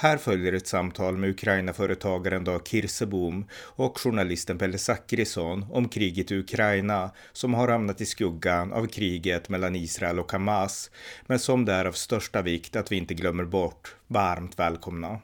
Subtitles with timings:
[0.00, 6.38] Här följer ett samtal med Ukraina-företagaren Dag Kirsebom och journalisten Pelle Zackrisson om kriget i
[6.38, 10.90] Ukraina som har hamnat i skuggan av kriget mellan Israel och Hamas,
[11.26, 13.96] men som det är av största vikt att vi inte glömmer bort.
[14.06, 15.20] Varmt välkomna!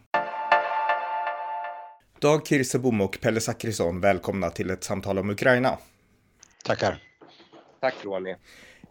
[2.20, 5.78] Dag Kirsebom och Pelle Zackrisson, välkomna till ett samtal om Ukraina.
[6.64, 7.02] Tackar.
[7.80, 8.34] Tack Ronny.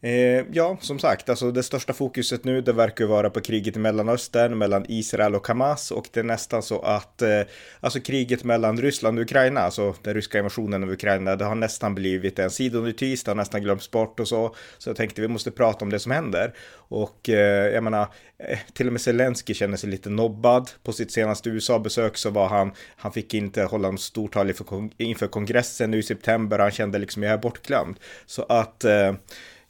[0.06, 3.80] Eh, ja, som sagt, alltså det största fokuset nu, det verkar vara på kriget i
[3.80, 7.42] Mellanöstern mellan Israel och Hamas och det är nästan så att eh,
[7.80, 11.96] alltså kriget mellan Ryssland och Ukraina, alltså den ryska invasionen av Ukraina, det har nästan
[11.96, 14.56] blivit en sidonotis, det har nästan glömts bort och så.
[14.78, 16.54] Så jag tänkte vi måste prata om det som händer.
[16.76, 18.08] Och eh, jag menar,
[18.38, 20.70] eh, till och med Zelensky känner sig lite nobbad.
[20.84, 24.90] På sitt senaste USA-besök så var han, han fick inte hålla något stort tal inför,
[24.98, 28.00] inför kongressen nu i september, han kände liksom jag är bortglömd.
[28.26, 29.14] Så att eh,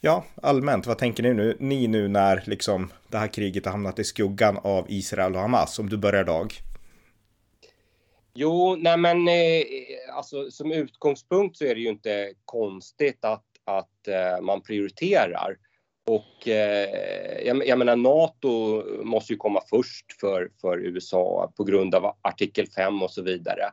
[0.05, 3.99] Ja, allmänt, vad tänker ni nu, ni nu när liksom det här kriget har hamnat
[3.99, 5.79] i skuggan av Israel och Hamas?
[5.79, 6.53] Om du börjar Dag.
[8.33, 9.63] Jo, nej men eh,
[10.15, 15.57] alltså som utgångspunkt så är det ju inte konstigt att, att eh, man prioriterar.
[16.05, 16.89] Och eh,
[17.45, 22.67] jag, jag menar NATO måste ju komma först för, för USA på grund av artikel
[22.67, 23.63] 5 och så vidare.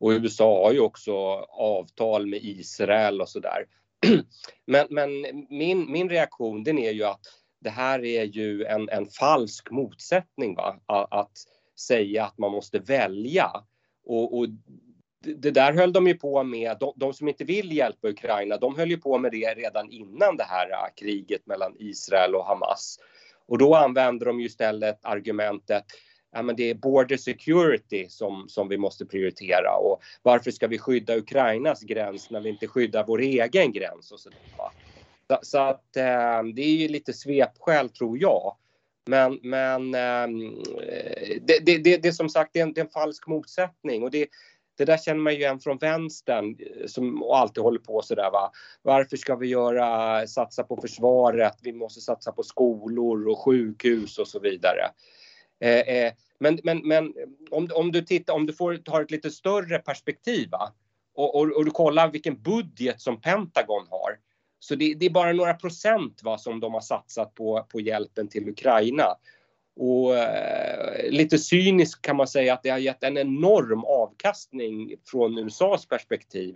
[0.00, 1.14] Och USA har ju också
[1.48, 3.66] avtal med Israel och så där.
[4.66, 5.10] men, men
[5.50, 7.20] min, min reaktion den är ju att
[7.60, 10.54] det här är ju en, en falsk motsättning.
[10.54, 10.80] Va?
[10.86, 11.30] Att,
[11.82, 13.50] säga att man måste välja.
[14.04, 14.46] Och, och,
[15.24, 18.76] det där höll de ju på med, de, de, som inte vill hjälpa Ukraina, de
[18.76, 22.98] höll ju på med det redan innan det här äh, kriget mellan Israel och Hamas.
[23.46, 25.84] Och då använder de ju istället argumentet
[26.32, 30.78] ja, men det är border security som, som vi måste prioritera och varför ska vi
[30.78, 34.70] skydda Ukrainas gräns när vi inte skyddar vår egen gräns och så, så,
[35.42, 38.56] så att eh, det är ju lite svepskäl tror jag.
[39.06, 40.28] Men, men eh,
[41.42, 44.10] det, det, det, det som sagt det är, en, det är en falsk motsättning och
[44.10, 44.26] det,
[44.78, 48.52] det där känner man ju igen från vänstern eh, som alltid håller på sådär va.
[48.82, 51.58] Varför ska vi göra, satsa på försvaret?
[51.62, 54.90] Vi måste satsa på skolor och sjukhus och så vidare.
[55.62, 57.14] Eh, eh, men, men, men
[57.50, 60.72] om, om du tittar, om du får, tar ett lite större perspektiv va?
[61.14, 64.18] Och, och, och, du kollar vilken budget som Pentagon har.
[64.58, 68.28] Så det, det, är bara några procent va, som de har satsat på, på hjälpen
[68.28, 69.06] till Ukraina.
[69.76, 75.38] Och eh, lite cyniskt kan man säga att det har gett en enorm avkastning från
[75.38, 76.54] USAs perspektiv.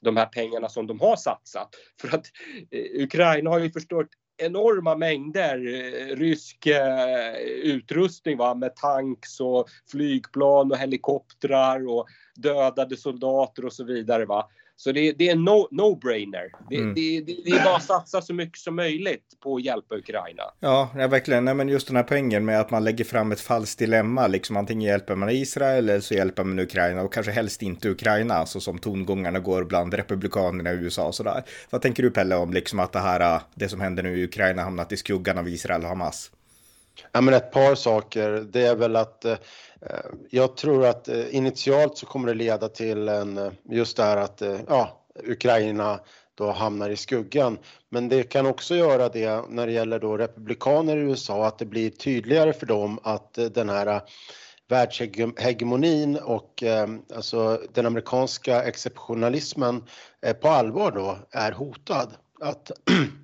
[0.00, 1.68] De här pengarna som de har satsat.
[2.00, 2.26] För att
[2.70, 4.08] eh, Ukraina har ju förstört
[4.38, 8.54] enorma mängder eh, rysk eh, utrustning va?
[8.54, 14.24] med tanks och flygplan och helikoptrar och dödade soldater och så vidare.
[14.24, 14.48] Va?
[14.78, 16.50] Så det, det är en no-brainer.
[16.52, 16.94] No det, mm.
[16.94, 20.42] det, det, är bara att satsa så mycket som möjligt på att hjälpa Ukraina.
[20.60, 21.44] Ja, ja verkligen.
[21.44, 24.26] Nej, men just den här poängen med att man lägger fram ett falskt dilemma.
[24.26, 28.46] Liksom antingen hjälper man Israel eller så hjälper man Ukraina och kanske helst inte Ukraina,
[28.46, 31.42] så som tongångarna går bland republikanerna i USA och sådär.
[31.70, 34.62] Vad tänker du Pelle om liksom att det här, det som händer nu i Ukraina
[34.62, 36.30] hamnat i skuggan av Israel och Hamas?
[37.12, 38.30] Ja, men ett par saker.
[38.30, 39.32] Det är väl att eh,
[39.80, 44.02] eh, jag tror att eh, initialt så kommer det leda till en, eh, just det
[44.02, 46.00] här att eh, ja, Ukraina
[46.36, 47.58] då hamnar i skuggan.
[47.88, 51.66] Men det kan också göra det när det gäller då republikaner i USA att det
[51.66, 54.00] blir tydligare för dem att eh, den här eh,
[54.68, 59.84] världshegemonin och eh, alltså den amerikanska exceptionalismen
[60.40, 62.14] på allvar då är hotad.
[62.40, 62.70] Att,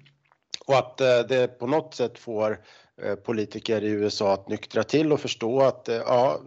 [0.66, 2.58] och att det på något sätt får
[3.04, 6.40] Eh, politiker i USA att nyktra till och förstå att eh, ja,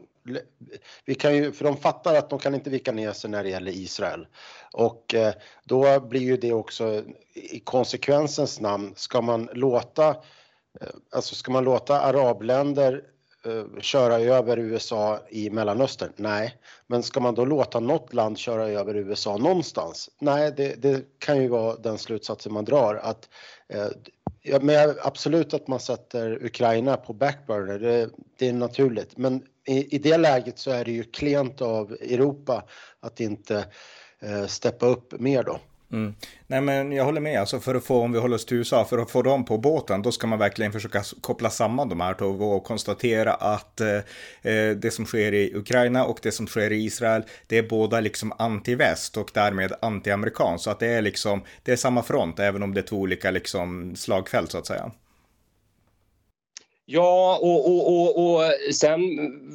[1.05, 3.49] vi kan ju, för de fattar att de kan inte vika ner sig när det
[3.49, 4.27] gäller Israel.
[4.71, 5.33] Och eh,
[5.63, 7.03] då blir ju det också
[7.33, 10.15] i konsekvensens namn, ska man låta,
[11.11, 13.03] alltså ska man låta arabländer
[13.81, 16.13] köra över USA i Mellanöstern?
[16.15, 16.55] Nej.
[16.87, 20.09] Men ska man då låta något land köra över USA någonstans?
[20.19, 23.29] Nej, det, det kan ju vara den slutsatsen man drar att
[24.47, 29.17] Ja, men absolut att man sätter Ukraina på backburner, det, det är naturligt.
[29.17, 32.63] Men i, i, det läget så är det ju klent av Europa
[32.99, 33.65] att inte
[34.19, 35.59] eh, steppa upp mer då.
[35.91, 36.15] Mm.
[36.47, 38.85] Nej men jag håller med, alltså för att få, om vi håller oss till USA,
[38.85, 42.13] för att få dem på båten, då ska man verkligen försöka koppla samman de här
[42.13, 43.95] två och konstatera att eh,
[44.41, 47.99] eh, det som sker i Ukraina och det som sker i Israel, det är båda
[47.99, 52.63] liksom anti-väst och därmed anti-amerikan, så att det är liksom, det är samma front, även
[52.63, 54.91] om det är två olika liksom slagfält så att säga.
[56.85, 59.01] Ja, och, och, och, och sen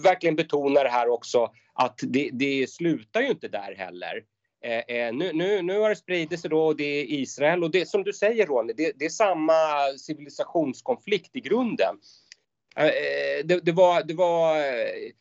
[0.02, 4.22] verkligen betona det här också att det, det slutar ju inte där heller.
[4.62, 7.70] Eh, eh, nu, nu, nu har det spridit sig då och det är Israel och
[7.70, 9.52] det som du säger Ronny, det, det är samma
[9.98, 11.96] civilisationskonflikt i grunden.
[12.76, 15.12] Eh, eh det, det, var, det var eh,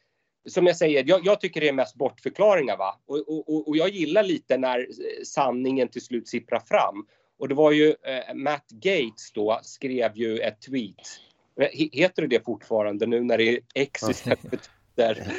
[0.48, 3.90] som jag säger, jag, jag, tycker det är mest bortförklaringar va och, och, och, jag
[3.90, 4.88] gillar lite när
[5.24, 7.06] sanningen till slut sipprar fram.
[7.40, 11.22] Och det var ju eh, Matt Gates då skrev ju ett tweet.
[11.92, 15.18] Heter det det fortfarande nu när det är X istället för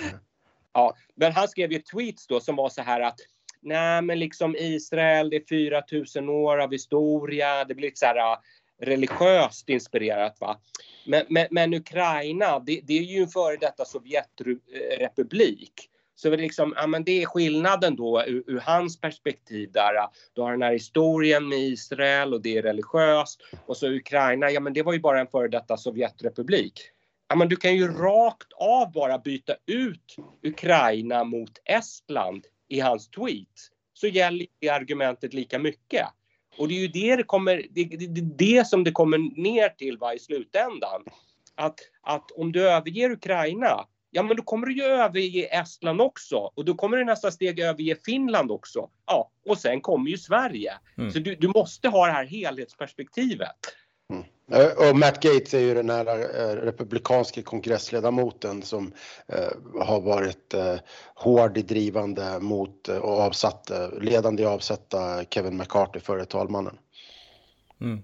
[0.72, 3.20] Ja, men han skrev ju tweets då som var så här att
[3.62, 8.38] nej men liksom Israel, det är 4000 år av historia, det blir lite så här
[8.80, 10.60] religiöst inspirerat va.
[11.06, 15.90] Men, men, men Ukraina, det, det, är ju en före detta Sovjetrepublik.
[16.14, 19.94] Så liksom, ja, men det är skillnaden då ur, ur, hans perspektiv där.
[20.32, 23.40] Du har den här historien med Israel och det är religiöst.
[23.66, 26.80] Och så Ukraina, ja men det var ju bara en före detta Sovjetrepublik.
[27.28, 33.10] Ja, men du kan ju rakt av bara byta ut Ukraina mot Estland i hans
[33.10, 36.06] tweet så gäller det argumentet lika mycket.
[36.58, 39.98] Och det är ju det det kommer, det, det, det, som det kommer ner till
[39.98, 41.02] va, i slutändan.
[41.54, 46.36] Att, att om du överger Ukraina, ja men då kommer du ju överge Estland också
[46.54, 48.90] och då kommer du nästa steg överge Finland också.
[49.06, 50.72] Ja, och sen kommer ju Sverige.
[50.98, 51.10] Mm.
[51.10, 53.56] Så du, du måste ha det här helhetsperspektivet.
[54.50, 58.92] Eh, och Matt Gates är ju den här eh, republikanske kongressledamoten som
[59.26, 60.54] eh, har varit
[61.14, 63.70] hård i drivande mot och avsatt,
[64.00, 66.78] ledande i avsatta avsätta Kevin McCarthy före talmannen.
[67.80, 68.02] Mm.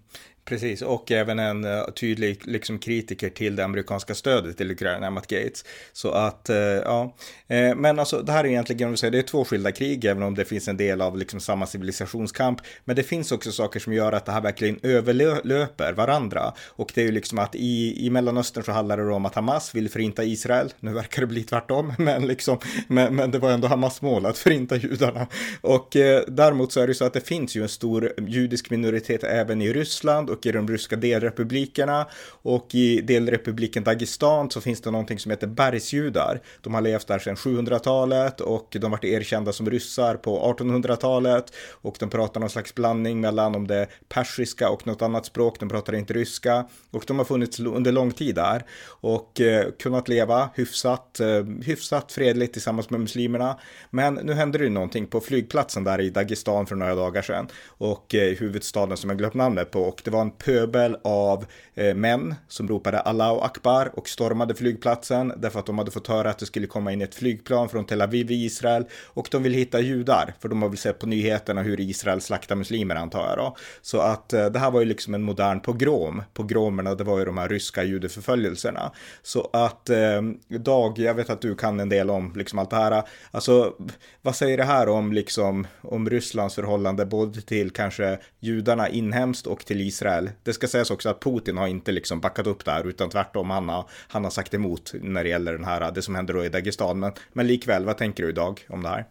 [0.48, 5.26] Precis, och även en uh, tydlig liksom, kritiker till det amerikanska stödet till Ukraina, Matt
[5.26, 5.64] Gates.
[5.92, 7.14] Så att, uh, ja.
[7.48, 10.22] Eh, men alltså, det här är egentligen, om säger, det är två skilda krig, även
[10.22, 12.60] om det finns en del av liksom, samma civilisationskamp.
[12.84, 16.52] Men det finns också saker som gör att det här verkligen överlöper varandra.
[16.66, 19.74] Och det är ju liksom att i, i Mellanöstern så handlar det om att Hamas
[19.74, 20.72] vill förinta Israel.
[20.80, 22.58] Nu verkar det bli tvärtom, men, liksom,
[22.88, 25.26] men, men det var ändå Hamas mål att förinta judarna.
[25.60, 25.88] Och
[26.28, 29.72] däremot så är det så att det finns ju en stor judisk minoritet även i
[29.72, 32.06] Ryssland och i de ryska delrepublikerna
[32.42, 36.40] och i delrepubliken Dagestan så finns det någonting som heter bergsjudar.
[36.60, 41.96] De har levt där sedan 700-talet och de varit erkända som ryssar på 1800-talet och
[42.00, 45.60] de pratar någon slags blandning mellan om det persiska och något annat språk.
[45.60, 50.08] De pratar inte ryska och de har funnits under lång tid där och eh, kunnat
[50.08, 53.58] leva hyfsat, eh, hyfsat fredligt tillsammans med muslimerna.
[53.90, 57.48] Men nu hände det ju någonting på flygplatsen där i Dagestan för några dagar sedan
[57.68, 61.94] och eh, huvudstaden som jag glömt namnet på och det var en pöbel av eh,
[61.94, 66.38] män som ropade Allahu Akbar och stormade flygplatsen därför att de hade fått höra att
[66.38, 69.80] det skulle komma in ett flygplan från Tel Aviv i Israel och de vill hitta
[69.80, 73.56] judar för de har väl sett på nyheterna hur Israel slaktar muslimer antar jag då.
[73.82, 76.22] Så att eh, det här var ju liksom en modern pogrom.
[76.34, 78.92] Pogromerna det var ju de här ryska judeförföljelserna.
[79.22, 82.76] Så att eh, Dag, jag vet att du kan en del om liksom allt det
[82.76, 83.02] här.
[83.30, 83.74] Alltså
[84.22, 89.64] vad säger det här om liksom om Rysslands förhållande både till kanske judarna inhemskt och
[89.64, 90.15] till Israel?
[90.42, 93.68] Det ska sägas också att Putin har inte liksom backat upp där utan tvärtom han
[93.68, 96.48] har, han har sagt emot när det gäller den här, det som händer då i
[96.48, 96.98] Dagestan.
[96.98, 99.04] Men, men likväl, vad tänker du idag om det här?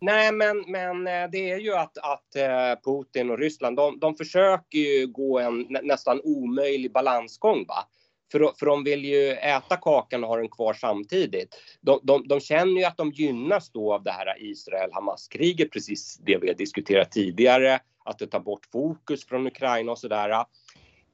[0.00, 4.14] Nej, men, men eh, det är ju att, att eh, Putin och Ryssland, de, de
[4.14, 7.64] försöker ju gå en nästan omöjlig balansgång.
[7.68, 7.88] Va?
[8.32, 11.54] För, för de vill ju äta kakan och ha den kvar samtidigt.
[11.80, 16.38] De, de, de känner ju att de gynnas då av det här Israel-Hamas-kriget, precis det
[16.38, 20.44] vi har diskuterat tidigare att det tar bort fokus från Ukraina och sådär.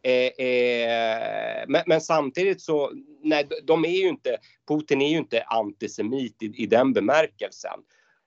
[0.03, 2.93] Eh, eh, men, men, samtidigt så,
[3.23, 4.37] nej, de är ju inte,
[4.69, 7.81] Putin är ju inte antisemit i, i den bemärkelsen.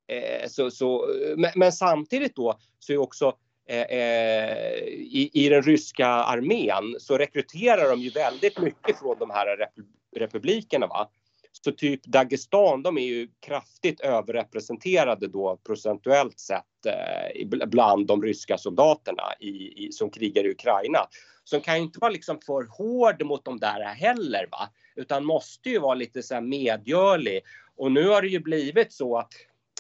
[0.08, 3.36] Eh, så, så, men, men, samtidigt då så är också
[3.70, 9.30] eh, eh i, i, den ryska armén så rekryterar de ju väldigt mycket från de
[9.30, 9.70] här
[10.16, 10.88] republikerna.
[10.88, 11.10] Va?
[11.52, 18.58] Så typ Dagestan, de är ju kraftigt överrepresenterade då procentuellt sett eh, bland de ryska
[18.58, 21.00] soldaterna i, i, som krigar i Ukraina.
[21.44, 24.70] Så de kan ju inte vara liksom för hård mot de där heller, va?
[24.96, 27.42] utan måste ju vara lite så här medgörlig.
[27.78, 29.34] Och nu har det ju blivit så att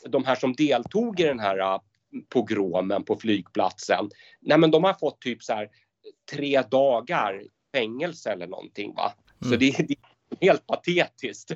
[0.09, 1.79] de här som deltog i den här uh,
[2.29, 4.09] pogromen på flygplatsen,
[4.39, 5.69] nej men de har fått typ så här
[6.31, 7.43] tre dagar
[7.75, 8.93] fängelse eller någonting.
[8.95, 9.13] Va?
[9.41, 9.51] Mm.
[9.51, 9.95] Så det, det
[10.41, 11.51] helt patetiskt.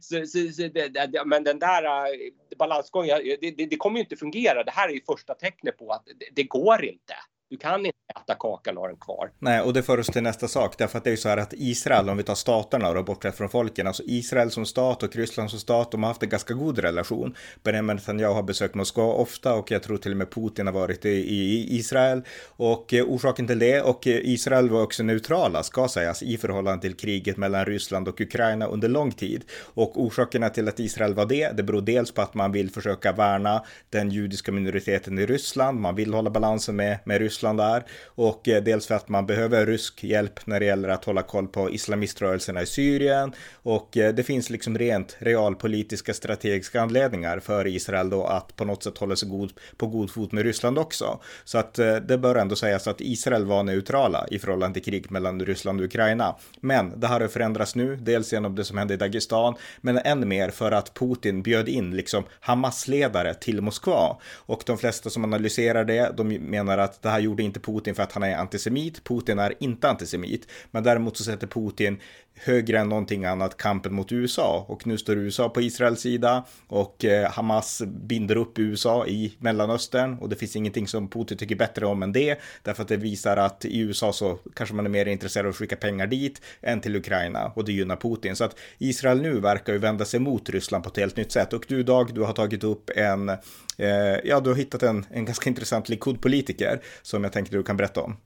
[0.00, 2.12] Så, så, så det, det, men den där äh,
[2.58, 4.64] balansgången, det, det, det, kommer ju inte fungera.
[4.64, 7.14] Det här är ju första tecknet på att det, går inte.
[7.50, 9.30] Du kan inte äta kakan och ha den kvar.
[9.38, 11.36] Nej, och det för oss till nästa sak, därför att det är ju så här
[11.36, 15.16] att Israel, om vi tar staterna och bortsett från folken, alltså Israel som stat och
[15.16, 17.34] Ryssland som stat, de har haft en ganska god relation.
[17.62, 21.04] Benjamin Netanyahu har besökt Moskva ofta och jag tror till och med Putin har varit
[21.04, 22.22] i, i Israel.
[22.46, 26.82] Och eh, orsaken till det, och eh, Israel var också neutrala, ska sägas, i förhållande
[26.82, 29.44] till kriget mellan Ryssland och Ukraina under lång tid.
[29.74, 33.12] Och orsakerna till att Israel var det, det beror dels på att man vill försöka
[33.12, 37.84] värna den judiska minoriteten i Ryssland, man vill hålla balansen med, med Ryssland Ryssland är
[38.06, 41.48] och eh, dels för att man behöver rysk hjälp när det gäller att hålla koll
[41.48, 48.10] på islamiströrelserna i Syrien, och eh, det finns liksom rent realpolitiska strategiska anledningar för Israel
[48.10, 51.20] då att på något sätt hålla sig god, på god fot med Ryssland också.
[51.44, 55.10] Så att eh, det bör ändå sägas att Israel var neutrala i förhållande till krig
[55.10, 56.36] mellan Ryssland och Ukraina.
[56.60, 60.28] Men det här har förändrats nu, dels genom det som hände i Dagestan, men än
[60.28, 64.16] mer för att Putin bjöd in liksom Hamas-ledare till Moskva.
[64.36, 68.02] Och de flesta som analyserar det, de menar att det här gjorde inte Putin för
[68.02, 69.04] att han är antisemit.
[69.04, 71.98] Putin är inte antisemit, men däremot så sätter Putin
[72.36, 74.64] högre än någonting annat kampen mot USA.
[74.68, 80.18] Och nu står USA på Israels sida och eh, Hamas binder upp USA i Mellanöstern.
[80.18, 82.38] Och det finns ingenting som Putin tycker bättre om än det.
[82.62, 85.56] Därför att det visar att i USA så kanske man är mer intresserad av att
[85.56, 87.52] skicka pengar dit än till Ukraina.
[87.54, 88.36] Och det gynnar Putin.
[88.36, 91.52] Så att Israel nu verkar ju vända sig mot Ryssland på ett helt nytt sätt.
[91.52, 93.30] Och du Dag, du har tagit upp en
[93.78, 97.76] Eh, ja, du har hittat en, en ganska intressant Likud-politiker som jag tänkte du kan
[97.76, 98.16] berätta om.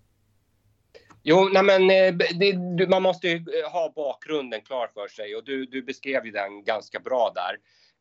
[1.22, 5.44] Jo, nej men eh, det, man måste ju eh, ha bakgrunden klar för sig och
[5.44, 7.58] du, du beskrev ju den ganska bra där.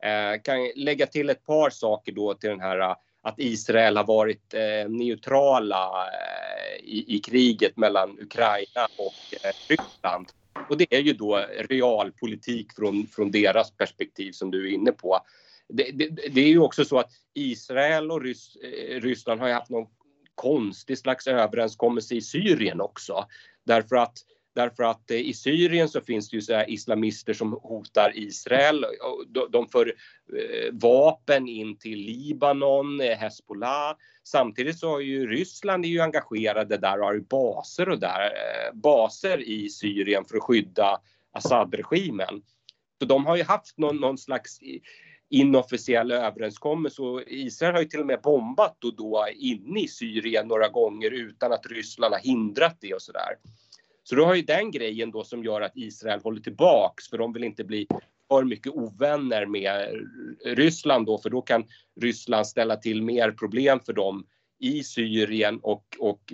[0.09, 2.95] Eh, kan lägga till ett par saker då till den här
[3.27, 10.27] att Israel har varit eh, neutrala eh, i, i, kriget mellan Ukraina och eh, Ryssland.
[10.69, 15.19] Och det är ju då realpolitik från, från deras perspektiv som du är inne på.
[15.69, 19.53] Det, det, det är ju också så att Israel och Rys, eh, Ryssland har ju
[19.53, 19.87] haft någon
[20.35, 23.25] konstig slags överenskommelse i Syrien också.
[23.65, 24.17] Därför att,
[24.55, 28.85] därför att eh, i Syrien så finns det ju så islamister som hotar Israel.
[29.49, 33.95] De för eh, vapen in till Libanon, eh, Hezbollah.
[34.23, 38.73] Samtidigt så har ju Ryssland är ju engagerade där och har baser och där, eh,
[38.73, 42.41] baser i Syrien för att skydda Assad-regimen.
[42.99, 44.59] Så de har ju haft någon, någon slags
[45.29, 50.47] inofficiell överenskommelse och Israel har ju till och med bombat och då inne i Syrien
[50.47, 53.35] några gånger utan att Ryssland har hindrat det och sådär.
[54.03, 57.33] Så då har ju den grejen då som gör att Israel håller tillbaks för de
[57.33, 57.87] vill inte bli
[58.29, 59.89] för mycket ovänner med
[60.45, 61.65] Ryssland då för då kan
[62.01, 64.25] Ryssland ställa till mer problem för dem
[64.59, 66.33] i Syrien och, och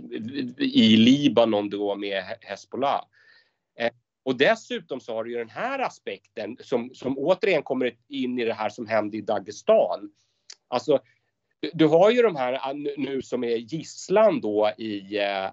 [0.57, 3.01] i Libanon då med Hezbollah.
[4.23, 8.45] Och dessutom så har du ju den här aspekten som, som återigen kommer in i
[8.45, 10.11] det här som hände i Dagestan.
[10.67, 10.99] Alltså,
[11.73, 15.49] du har ju de här nu som är gisslan då i eh,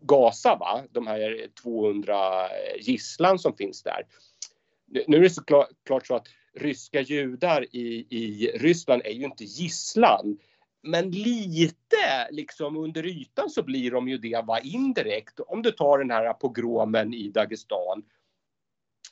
[0.00, 0.82] Gaza, va?
[0.90, 4.02] de här 200 eh, gisslan som finns där.
[5.06, 9.44] Nu är det såklart klart så att ryska judar i, i Ryssland är ju inte
[9.44, 10.38] gisslan.
[10.86, 15.40] Men lite liksom under ytan så blir de ju det va, indirekt.
[15.40, 18.02] Om du tar den här pogromen i Dagestan.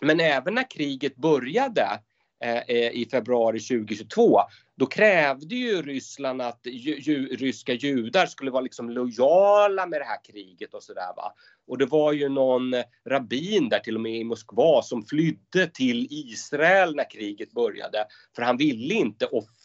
[0.00, 2.00] Men även när kriget började
[2.44, 4.40] eh, eh i februari 2022
[4.76, 10.04] då krävde ju Ryssland att ju, ju, ryska judar skulle vara liksom lojala med det
[10.04, 11.34] här kriget och sådär va.
[11.66, 12.74] Och det var ju någon
[13.08, 18.42] rabbin där till och med i Moskva som flydde till Israel när kriget började för
[18.42, 19.63] han ville inte offra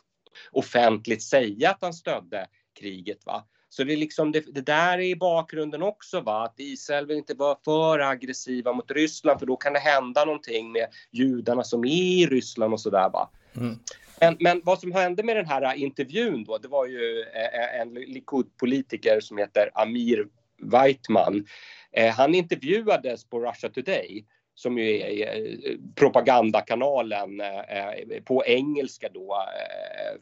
[0.52, 2.48] offentligt säga att han stödde
[2.80, 3.26] kriget.
[3.26, 3.46] Va?
[3.70, 6.44] Så det, är liksom, det, det, där är i bakgrunden också, va?
[6.44, 10.72] att Israel vill inte vara för aggressiva mot Ryssland för då kan det hända någonting
[10.72, 13.12] med judarna som är i Ryssland och sådär.
[13.56, 13.80] Mm.
[14.22, 17.94] Men, men, vad som hände med den här intervjun då, det var ju eh, en
[17.94, 20.28] Likud-politiker som heter Amir
[20.62, 21.46] Weitman.
[21.92, 24.26] Eh, han intervjuades på Russia Today
[24.60, 29.44] som ju är eh, propagandakanalen eh, eh, på engelska då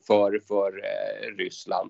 [0.07, 0.83] för, för
[1.37, 1.89] Ryssland.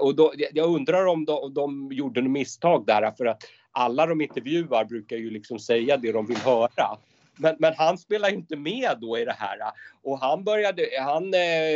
[0.00, 4.20] Och då, jag undrar om de, de gjorde något misstag där för att alla de
[4.20, 6.98] intervjuar brukar ju liksom säga det de vill höra.
[7.38, 9.58] Men, men, han spelar ju inte med då i det här.
[10.02, 11.30] Och han, började, han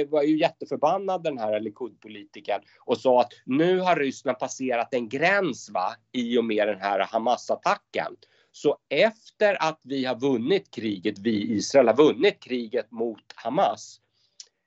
[0.08, 5.70] var ju jätteförbannad den här Likud-politikern och sa att nu har Ryssland passerat en gräns
[5.70, 8.16] va, i och med den här Hamas-attacken.
[8.52, 14.00] Så efter att vi har vunnit kriget, vi Israel har vunnit kriget mot Hamas,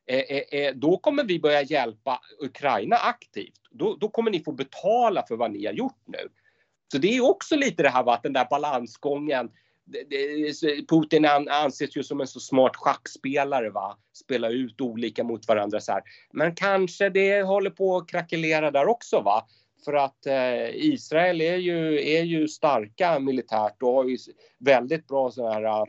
[0.07, 3.59] eh, eh, eh, då kommer vi börja hjälpa Ukraina aktivt.
[3.71, 6.29] Då, då, kommer ni få betala för vad ni har gjort nu.
[6.91, 9.51] Så det är också lite det här att den där balansgången.
[10.89, 13.97] Putin anses ju som en så smart schackspelare, va?
[14.13, 16.01] Spela ut olika mot varandra så här.
[16.33, 19.47] Men kanske det håller på att krackelera där också, va?
[19.85, 24.17] För att eh, Israel är ju, är ju starka militärt och har ju
[24.59, 25.85] väldigt bra så här, eh,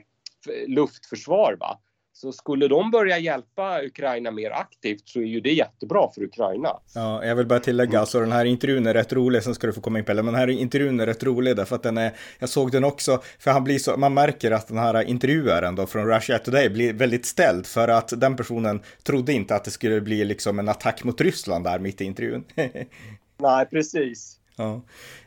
[0.66, 1.56] luftförsvar.
[1.60, 1.80] Va?
[2.16, 6.68] Så skulle de börja hjälpa Ukraina mer aktivt så är ju det jättebra för Ukraina.
[6.94, 9.72] Ja, jag vill bara tillägga, alltså den här intervjun är rätt rolig, sen ska du
[9.72, 12.12] få komma in Pelle, men den här intervjun är rätt rolig därför att den är,
[12.38, 15.86] jag såg den också, för han blir så, man märker att den här intervjuaren då
[15.86, 20.00] från Russia Today blir väldigt ställd för att den personen trodde inte att det skulle
[20.00, 22.44] bli liksom en attack mot Ryssland där mitt i intervjun.
[23.38, 24.38] Nej, precis.
[24.56, 24.82] Ja.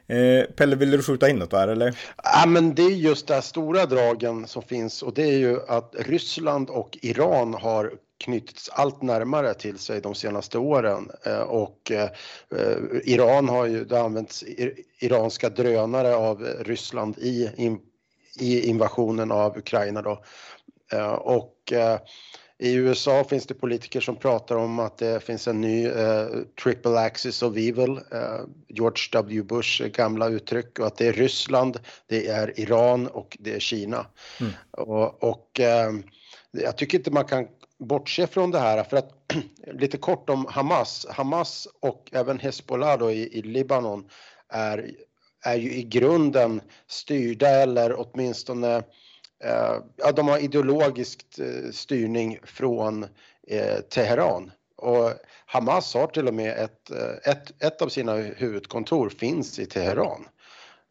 [0.08, 2.00] Eh, Pelle, vill du skjuta in något där eller?
[2.24, 5.96] Ja, men det är just de stora dragen som finns och det är ju att
[6.00, 12.10] Ryssland och Iran har knutits allt närmare till sig de senaste åren eh, och eh,
[13.04, 14.44] Iran har ju, det använts
[15.00, 17.50] iranska drönare av Ryssland i,
[18.40, 20.24] i invasionen av Ukraina då.
[21.18, 21.74] Och
[22.60, 26.28] i USA finns det politiker som pratar om att det finns en ny eh,
[26.64, 29.44] triple axis of evil, eh, George W.
[29.44, 34.06] Bush gamla uttryck och att det är Ryssland, det är Iran och det är Kina.
[34.40, 34.54] Mm.
[34.72, 35.92] Och, och eh,
[36.52, 37.48] jag tycker inte man kan
[37.80, 39.12] bortse från det här för att
[39.74, 41.06] lite kort om Hamas.
[41.10, 44.10] Hamas och även Hezbollah då i, i Libanon
[44.50, 44.92] är,
[45.46, 48.84] är ju i grunden styrda eller åtminstone
[49.44, 53.04] Eh, ja, de har ideologisk eh, styrning från
[53.48, 54.52] eh, Teheran.
[54.76, 55.12] Och
[55.46, 60.28] Hamas har till och med ett, eh, ett, ett av sina huvudkontor finns i Teheran.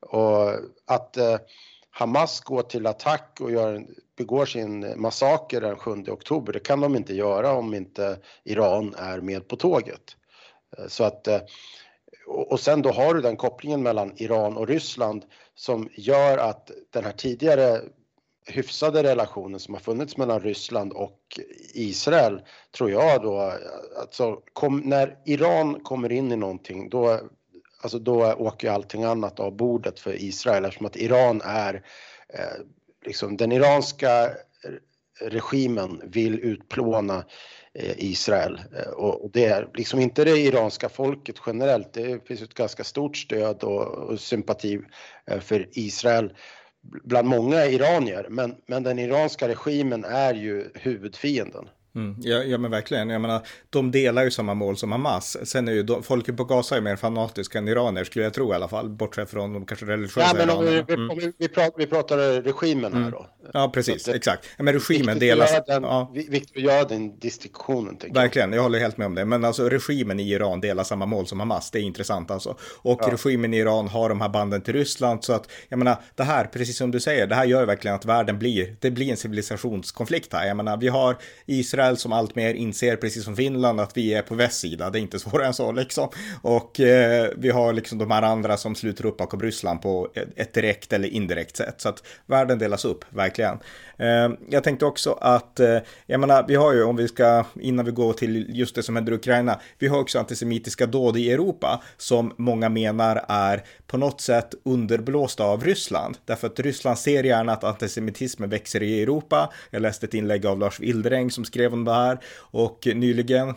[0.00, 0.50] Och
[0.86, 1.38] att eh,
[1.90, 3.86] Hamas går till attack och gör,
[4.16, 9.20] begår sin massaker den 7 oktober, det kan de inte göra om inte Iran är
[9.20, 10.16] med på tåget.
[10.88, 11.28] Så att,
[12.26, 15.24] och sen då har du den kopplingen mellan Iran och Ryssland
[15.54, 17.80] som gör att den här tidigare
[18.46, 21.20] hyfsade relationen som har funnits mellan Ryssland och
[21.74, 22.42] Israel
[22.76, 23.52] tror jag då,
[24.00, 27.20] alltså kom, när Iran kommer in i någonting då,
[27.82, 31.74] alltså då åker allting annat av bordet för Israel eftersom att Iran är
[32.28, 32.64] eh,
[33.06, 34.30] liksom den iranska
[35.20, 37.24] regimen vill utplåna
[37.74, 41.92] eh, Israel eh, och det är liksom inte det iranska folket generellt.
[41.92, 44.80] Det finns ett ganska stort stöd och, sympati
[45.26, 46.32] eh, för Israel
[47.04, 51.68] bland många iranier, men, men den iranska regimen är ju huvudfienden.
[51.96, 53.10] Mm, ja, ja, men verkligen.
[53.10, 55.36] Jag menar, de delar ju samma mål som Hamas.
[55.48, 58.52] Sen är ju de, folket på Gaza är mer fanatiska än iranier skulle jag tro
[58.52, 58.88] i alla fall.
[58.88, 61.10] Bortsett från de kanske religiösa Ja, men om vi, mm.
[61.10, 63.10] om vi, vi, pratar, vi pratar regimen här mm.
[63.10, 63.26] då.
[63.52, 64.04] Ja, precis.
[64.04, 64.48] Det, exakt.
[64.56, 65.50] Ja, men regimen delas.
[65.66, 66.12] Den, ja.
[66.14, 67.98] Viktigt att göra den distinktionen.
[68.10, 68.58] Verkligen, jag.
[68.58, 69.24] jag håller helt med om det.
[69.24, 71.70] Men alltså regimen i Iran delar samma mål som Hamas.
[71.70, 72.56] Det är intressant alltså.
[72.76, 73.12] Och ja.
[73.12, 75.24] regimen i Iran har de här banden till Ryssland.
[75.24, 78.04] Så att, jag menar, det här, precis som du säger, det här gör verkligen att
[78.04, 80.46] världen blir, det blir en civilisationskonflikt här.
[80.46, 84.22] Jag menar, vi har Israel som allt mer inser, precis som Finland, att vi är
[84.22, 84.90] på västsida.
[84.90, 86.08] Det är inte svårare än så liksom.
[86.42, 90.54] Och eh, vi har liksom de här andra som sluter upp bakom Ryssland på ett
[90.54, 91.74] direkt eller indirekt sätt.
[91.80, 93.58] Så att världen delas upp, verkligen.
[93.98, 97.84] Eh, jag tänkte också att, eh, jag menar, vi har ju, om vi ska, innan
[97.84, 101.32] vi går till just det som händer i Ukraina, vi har också antisemitiska dåd i
[101.32, 106.18] Europa som många menar är på något sätt underblåsta av Ryssland.
[106.24, 109.52] Därför att Ryssland ser gärna att antisemitismen växer i Europa.
[109.70, 113.54] Jag läste ett inlägg av Lars Wildräng som skrev om det här och nyligen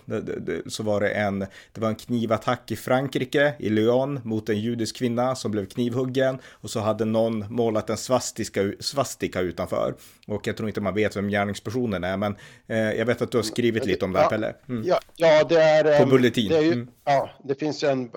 [0.68, 4.98] så var det en, det var en knivattack i Frankrike, i Lyon, mot en judisk
[4.98, 9.94] kvinna som blev knivhuggen och så hade någon målat en svastika, svastika utanför.
[10.28, 12.36] Och jag tror inte man vet vem gärningspersonen är, men
[12.68, 14.54] eh, jag vet att du har skrivit lite om det här, Pelle.
[14.70, 14.84] Mm.
[14.86, 16.00] Ja, ja, det är...
[16.00, 16.50] På Bulletin.
[16.50, 16.88] Det är ju, mm.
[17.06, 18.10] Ja, det finns en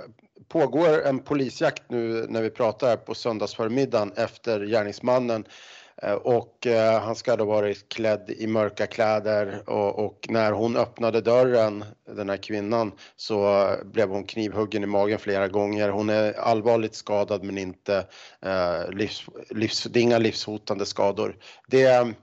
[0.52, 5.50] pågår en polisjakt nu när vi pratar på söndagsförmiddagen efter gärningsmannen eh,
[5.96, 10.76] Eh, och eh, han ska då varit klädd i mörka kläder och, och, när hon
[10.76, 11.84] öppnade dörren,
[12.16, 15.88] den här kvinnan, så blev hon knivhuggen i magen flera gånger.
[15.88, 18.06] Hon är allvarligt skadad men inte
[18.40, 21.36] eh, livs, livs, det är inga livshotande skador.
[21.66, 22.14] Det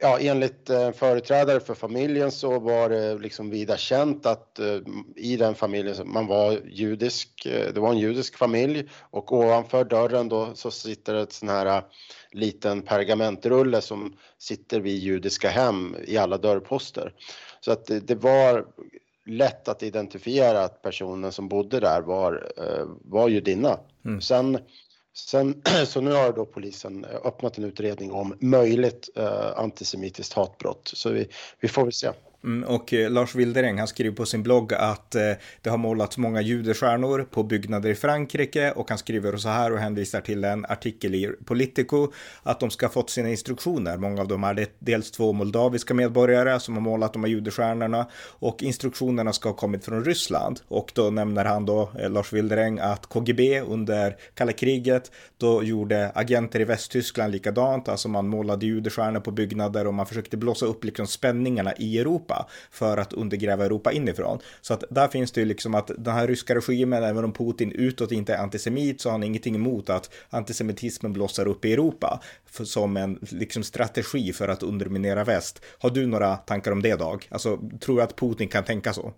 [0.00, 4.78] ja, enligt eh, företrädare för familjen så var det liksom vida känt att eh,
[5.16, 10.50] i den familjen, man var judisk, det var en judisk familj och ovanför dörren då
[10.54, 11.82] så sitter ett sån här
[12.30, 17.12] liten pergamentrulle som sitter vid judiska hem i alla dörrposter.
[17.60, 18.66] Så att det, det var
[19.26, 22.52] lätt att identifiera att personen som bodde där var,
[23.04, 23.78] var judinna.
[24.04, 24.20] Mm.
[24.20, 24.58] Sen
[25.16, 30.90] Sen, så nu har då polisen eh, öppnat en utredning om möjligt eh, antisemitiskt hatbrott.
[30.94, 31.28] Så vi,
[31.60, 32.10] vi får väl se.
[32.44, 36.18] Mm, och eh, Lars Wildereng, han skriver på sin blogg att eh, det har målats
[36.18, 40.64] många judestjärnor på byggnader i Frankrike och han skriver så här och hänvisar till en
[40.64, 43.96] artikel i Politico att de ska ha fått sina instruktioner.
[43.96, 48.06] Många av dem är dels två moldaviska medborgare som har målat de här judestjärnorna
[48.38, 50.60] och instruktionerna ska ha kommit från Ryssland.
[50.68, 56.12] Och då nämner han då, eh, Lars Wildereng, att KGB under kalla kriget, då gjorde
[56.14, 60.84] agenter i Västtyskland likadant, alltså man målade judestjärnor på byggnader och man försökte blåsa upp
[60.84, 62.35] liksom spänningarna i Europa
[62.70, 64.38] för att undergräva Europa inifrån.
[64.60, 67.72] Så att där finns det ju liksom att den här ryska regimen, även om Putin
[67.72, 72.20] utåt inte är antisemit, så har han ingenting emot att antisemitismen blossar upp i Europa
[72.46, 75.64] för, som en liksom strategi för att underminera väst.
[75.78, 77.26] Har du några tankar om det Dag?
[77.28, 79.12] Alltså, tror du att Putin kan tänka så?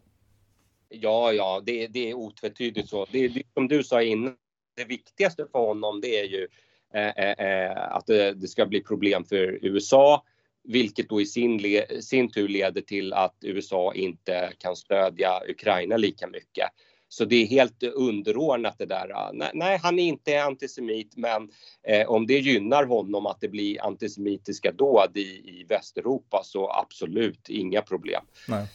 [0.89, 3.07] Ja, ja, det, det är otvetydigt så.
[3.13, 4.35] Det, det, som du sa innan,
[4.77, 6.49] det viktigaste för honom det är ju
[6.95, 10.25] eh, eh, eh att det, det, ska bli problem för USA
[10.69, 16.27] vilket då i sin, sin tur leder till att USA inte kan stödja Ukraina lika
[16.27, 16.69] mycket.
[17.09, 19.11] Så det är helt underordnat det där.
[19.15, 21.51] Ah, nej, han är inte antisemit, men
[21.83, 27.49] eh, om det gynnar honom att det blir antisemitiska dåd i, i Västeuropa så absolut
[27.49, 28.23] inga problem.
[28.49, 28.67] Nej.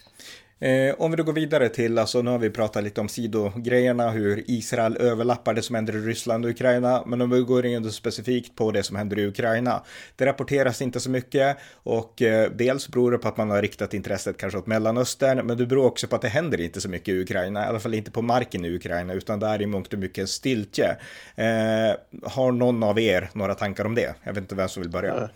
[0.59, 4.09] Eh, om vi då går vidare till, alltså nu har vi pratat lite om sidogrejerna,
[4.09, 7.91] hur Israel överlappar det som händer i Ryssland och Ukraina, men om vi går in
[7.91, 9.83] specifikt på det som händer i Ukraina.
[10.15, 13.93] Det rapporteras inte så mycket och eh, dels beror det på att man har riktat
[13.93, 17.09] intresset kanske åt Mellanöstern, men det beror också på att det händer inte så mycket
[17.09, 19.93] i Ukraina, i alla fall inte på marken i Ukraina, utan där är i mångt
[19.93, 20.97] och mycket stiltje.
[21.35, 24.15] Eh, har någon av er några tankar om det?
[24.23, 25.29] Jag vet inte vem som vill börja.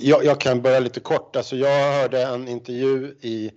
[0.00, 1.36] Jag, jag kan börja lite kort.
[1.36, 3.50] Alltså jag hörde en intervju i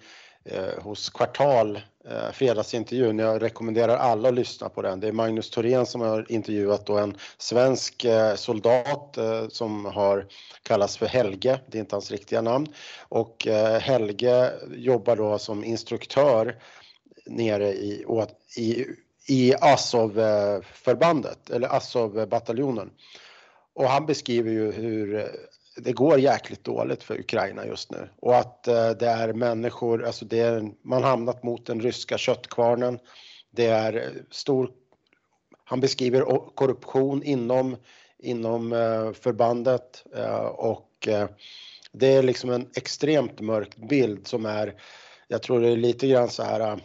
[0.45, 1.75] eh, hos Kvartal,
[2.09, 3.19] eh, fredagsintervjun.
[3.19, 4.99] Jag rekommenderar alla att lyssna på den.
[4.99, 10.27] Det är Magnus Thorén som har intervjuat då en svensk eh, soldat eh, som har
[10.63, 12.67] kallats för Helge, det är inte hans riktiga namn.
[13.09, 16.55] Och eh, Helge jobbar då som instruktör
[17.25, 18.05] nere i,
[18.57, 18.85] i,
[19.27, 22.89] i Azov-förbandet, eh, eller Azov-bataljonen.
[23.73, 25.25] Och han beskriver ju hur eh,
[25.75, 30.25] det går jäkligt dåligt för Ukraina just nu och att eh, det är människor, alltså
[30.25, 32.99] det är, man hamnat mot den ryska köttkvarnen.
[33.51, 34.71] Det är eh, stor,
[35.63, 37.75] han beskriver korruption inom,
[38.19, 41.29] inom eh, förbandet eh, och eh,
[41.91, 44.81] det är liksom en extremt mörk bild som är,
[45.27, 46.79] jag tror det är lite grann så här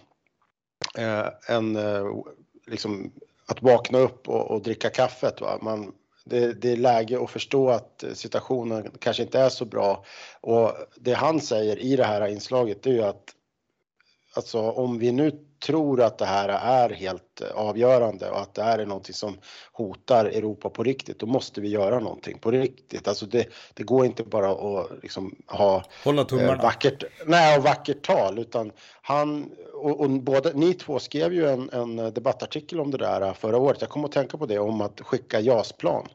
[0.98, 1.78] eh, en,
[2.66, 3.12] liksom
[3.46, 5.40] att vakna upp och, och dricka kaffet.
[5.40, 5.58] Va?
[5.62, 5.92] Man,
[6.28, 10.04] det, det, är läge att förstå att situationen kanske inte är så bra.
[10.40, 13.34] Och det han säger i det här inslaget är ju att
[14.34, 15.32] alltså om vi nu
[15.66, 19.38] tror att det här är helt avgörande och att det här är någonting som
[19.72, 23.08] hotar Europa på riktigt, då måste vi göra någonting på riktigt.
[23.08, 26.52] Alltså det, det går inte bara att liksom ha Hålla tummarna.
[26.52, 31.70] Eh, vackert, nej, vackert tal, utan han och, och båda, ni två skrev ju en,
[31.70, 33.80] en debattartikel om det där förra året.
[33.80, 36.08] Jag kom att tänka på det om att skicka JAS-plan.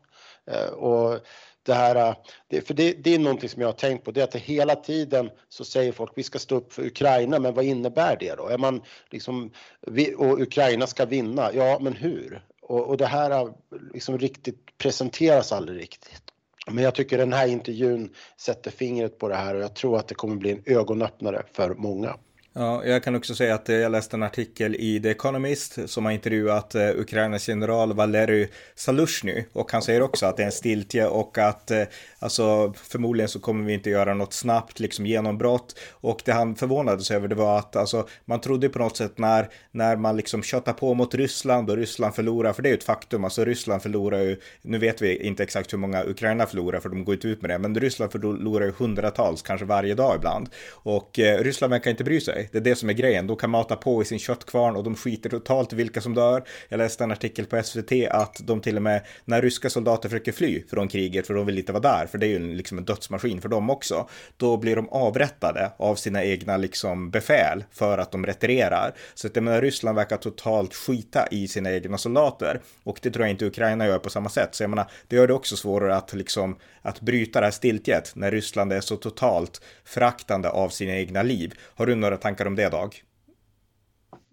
[0.52, 1.20] Eh, och
[1.64, 2.16] det här,
[2.50, 4.76] eh, för det, det, är någonting som jag har tänkt på, det är att hela
[4.76, 8.48] tiden så säger folk vi ska stå upp för Ukraina, men vad innebär det då?
[8.48, 9.52] Är man liksom,
[9.82, 12.46] vi, och Ukraina ska vinna, ja men hur?
[12.62, 13.54] Och, och det här
[13.94, 16.24] liksom riktigt presenteras aldrig riktigt.
[16.72, 20.08] Men jag tycker den här intervjun sätter fingret på det här och jag tror att
[20.08, 22.18] det kommer bli en ögonöppnare för många.
[22.56, 26.12] Ja, jag kan också säga att jag läste en artikel i The Economist som har
[26.12, 29.44] intervjuat eh, Ukrainas general Valery Salushny.
[29.54, 31.84] Och han säger också att det är en stiltje och att eh,
[32.20, 35.80] alltså förmodligen så kommer vi inte göra något snabbt liksom genombrott.
[35.92, 39.50] Och det han förvånades över det var att alltså man trodde på något sätt när
[39.72, 42.84] när man liksom köttar på mot Ryssland och Ryssland förlorar för det är ju ett
[42.84, 43.24] faktum.
[43.24, 47.06] Alltså Ryssland förlorar ju nu vet vi inte exakt hur många Ukraina förlorar för de
[47.06, 50.50] går inte ut med det men Ryssland förlorar ju hundratals kanske varje dag ibland.
[50.72, 53.28] Och eh, Ryssland verkar inte bry sig det är det som är grejen.
[53.28, 56.44] De kan mata på i sin köttkvarn och de skiter totalt i vilka som dör.
[56.70, 60.32] Jag läste en artikel på SVT att de till och med när ryska soldater försöker
[60.32, 62.86] fly från kriget för de vill inte vara där, för det är ju liksom en
[62.86, 64.10] dödsmaskin för dem också.
[64.38, 68.94] Då blir de avrättade av sina egna liksom befäl för att de retirerar.
[69.14, 73.26] Så att jag menar, Ryssland verkar totalt skita i sina egna soldater och det tror
[73.26, 74.56] jag inte Ukraina gör på samma sätt.
[74.56, 78.12] Så jag menar, det gör det också svårare att liksom att bryta det här stiltjet
[78.16, 81.54] när Ryssland är så totalt fraktande av sina egna liv.
[81.76, 83.04] Har du några tankar om det Dag?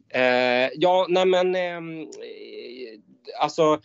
[0.08, 1.80] Eh, ja, nej men eh,
[3.40, 3.80] alltså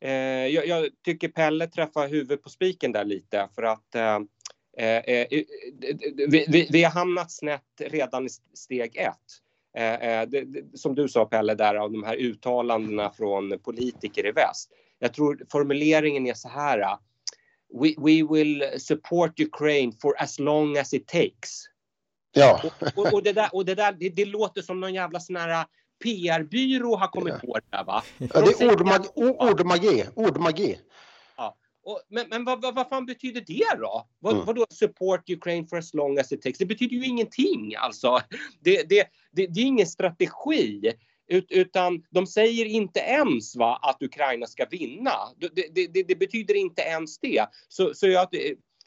[0.00, 4.18] eh, jag, jag, tycker Pelle träffar huvudet på spiken där lite för att eh,
[4.78, 5.26] eh, eh,
[6.28, 9.16] vi, vi, vi, har hamnat snett redan i steg ett.
[9.76, 14.26] Eh, eh, det, det, som du sa Pelle där av de här uttalandena från politiker
[14.26, 14.70] i väst.
[14.98, 16.98] Jag tror formuleringen är så här eh,
[17.80, 21.69] we, we will support Ukraine for as long as it takes.
[22.32, 22.60] Ja.
[22.64, 25.36] Och, och, och det där, och det, där det, det låter som någon jävla sån
[25.36, 25.64] här
[26.04, 27.46] PR-byrå har kommit Ja.
[27.48, 28.02] på det där va?
[28.18, 29.08] ja De det är ordmagi.
[29.14, 30.04] Ordmagi.
[30.14, 30.76] ordmagi.
[31.82, 34.06] Och, men men vad, vad, vad fan betyder det då?
[34.18, 34.46] Vad, Mm.
[34.46, 36.58] Vadå support Ukraine for as long as it takes?
[36.58, 38.20] Det betyder ju ingenting alltså.
[38.60, 40.92] Det, det, det, det är ingen strategi.
[41.28, 45.12] Ut, utan de säger inte ens va, att Ukraina ska vinna.
[45.36, 47.46] Det, det, det, det betyder inte ens det.
[47.68, 48.28] Så, så jag,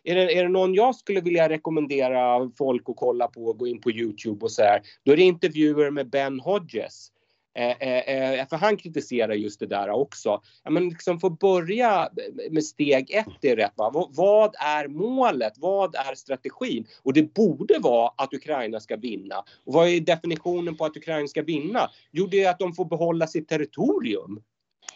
[0.03, 3.67] är, det, är det någon jag skulle vilja rekommendera folk att kolla på, och gå
[3.67, 7.09] in på Youtube och så här, då är det intervjuer med Ben Hodges.
[7.55, 10.41] Eh, eh, eh, för han kritiserar just det där också.
[10.63, 12.09] Ja, men liksom få börja
[12.51, 13.73] med steg ett är rätt.
[13.75, 14.09] Va?
[14.09, 15.53] Vad är målet?
[15.57, 16.87] Vad är strategin?
[17.03, 19.35] Och det borde vara att Ukraina ska vinna.
[19.65, 21.89] Och vad är definitionen på att Ukraina ska vinna?
[22.11, 24.41] Jo, det är att de får behålla sitt territorium.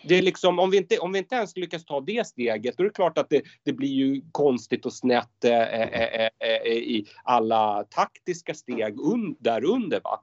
[0.03, 2.83] Det är liksom, om, vi inte, om vi inte ens lyckas ta det steget, då
[2.83, 6.71] är det klart att det, det blir ju konstigt och snett eh, eh, eh, eh,
[6.71, 10.01] i alla taktiska steg un, där under.
[10.03, 10.21] Va?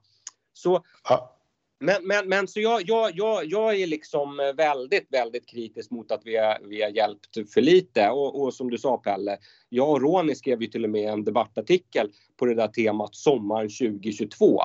[0.53, 1.37] Så Ja.
[1.79, 6.21] men, men, men så jag, jag, jag, jag är liksom väldigt, väldigt kritisk mot att
[6.25, 8.09] vi har, vi har hjälpt för lite.
[8.09, 9.37] Och, och som du sa Pelle,
[9.69, 13.69] jag och Ronny skrev ju till och med en debattartikel på det där temat sommaren
[13.69, 14.61] 2022.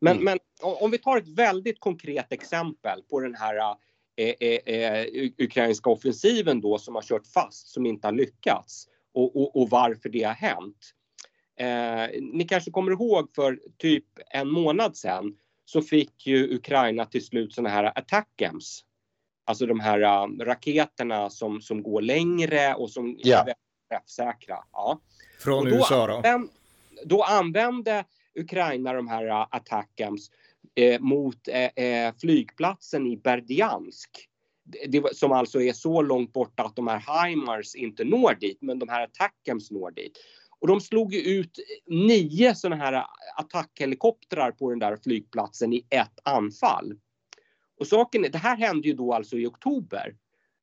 [0.00, 0.24] Men, Mm.
[0.24, 3.76] men om vi tar ett väldigt konkret exempel på den här eh, eh, eh,
[5.38, 10.08] ukrainska offensiven då som har kört fast, som inte har lyckats och, och, och varför
[10.08, 10.76] det har hänt.
[11.58, 17.24] Eh, ni kanske kommer ihåg för typ en månad sedan så fick ju Ukraina till
[17.26, 18.84] slut såna här attackams.
[19.46, 23.36] Alltså de här uh, raketerna som, som går längre och som Ja.
[23.36, 23.56] är väldigt
[23.90, 24.58] träffsäkra.
[24.72, 25.00] Ja.
[25.38, 26.12] Från då USA då?
[26.14, 26.48] använd-
[27.04, 30.30] då använde Ukraina de här uh, attackams
[30.74, 34.10] eh, mot eh, eh, flygplatsen i Berdiansk.
[34.88, 38.78] Det, som alltså är så långt borta att de här HIMARS inte når dit, men
[38.78, 40.18] de här attackams når dit.
[40.58, 43.06] Och de slog ju ut nio sådana här
[43.36, 46.94] attackhelikoptrar på den där flygplatsen i ett anfall.
[47.80, 50.16] Och saken är, det här hände ju då alltså i oktober.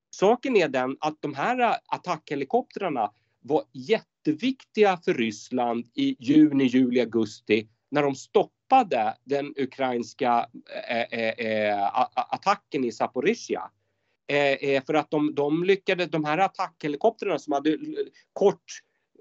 [0.09, 6.99] Saken är den att de här eh, attackhelikoptrarna var jätteviktiga för Ryssland i juni, juli,
[6.99, 8.60] augusti när de stoppade
[9.23, 10.45] den ukrainska
[10.89, 13.61] eh, eh, eh attacken i Zaporizjzja.
[14.31, 17.77] Eh, eh, för att de, de lyckades, de här attackhelikoptrarna som hade eh,
[18.33, 18.63] kort,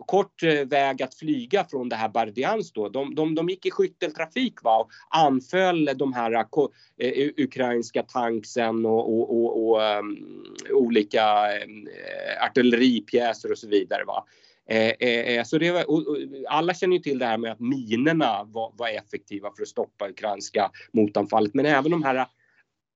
[0.07, 3.71] kort eh, väg att flyga från det här Berdiansk då, de, de, de gick i
[3.71, 6.33] skytteltrafik va, och anföll de här
[6.99, 14.05] eh, ukrainska tanksen och, och, och, och um, olika ehm, eh, artilleripjäser och så vidare.
[14.05, 14.25] Va.
[14.71, 16.17] Eh, eh, eh, så det var, och, och,
[16.49, 20.09] alla känner ju till det här med att minerna var, var effektiva för att stoppa
[20.09, 21.55] ukrainska motanfallet.
[21.55, 22.27] Men även de här eh,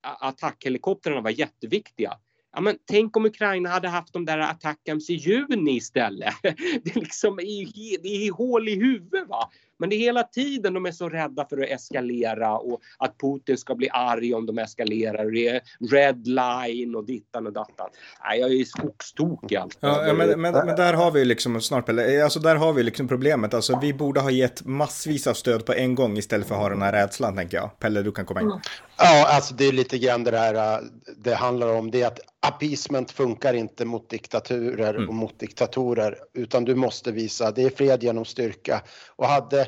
[0.02, 2.12] attackhelikoptrarna var jätteviktiga.
[2.54, 6.34] Ja, men tänk om Ukraina hade haft de där attackams i juni istället.
[6.82, 9.28] Det är liksom i, det är hål i huvudet.
[9.28, 9.50] Va?
[9.78, 13.56] Men det är hela tiden de är så rädda för att eskalera och att Putin
[13.58, 15.24] ska bli arg om de eskalerar.
[15.24, 15.60] Och det är
[15.90, 17.88] red line och dittan och dattan.
[18.24, 19.78] Nej, jag är skogstokig alltså.
[19.80, 22.82] Ja, ja, men, men, men där har vi liksom, snart Pelle, alltså där har vi
[22.82, 23.54] liksom problemet.
[23.54, 26.68] Alltså vi borde ha gett massvis av stöd på en gång istället för att ha
[26.68, 27.78] den här rädslan, tänker jag.
[27.78, 28.52] Pelle, du kan komma in.
[28.98, 30.80] Ja, alltså det är lite grann det där äh,
[31.16, 31.90] det handlar om.
[31.90, 35.08] Det är att appeasement funkar inte mot diktaturer Mm.
[35.08, 38.82] och mot diktatorer, utan du måste visa det är fred genom styrka.
[39.16, 39.63] Och hade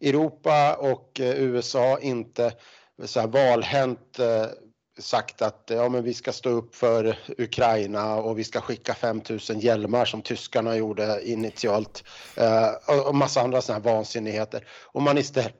[0.00, 2.44] Europa och eh, USA inte
[2.98, 4.46] eh, så här valhänt eh,
[4.98, 9.60] sagt att ja, men vi ska stå upp för Ukraina och vi ska skicka 5000
[9.60, 12.04] hjälmar som tyskarna gjorde initialt
[13.06, 14.66] och, massa andra sådana här vansinnigheter.
[14.92, 15.54] Om man istället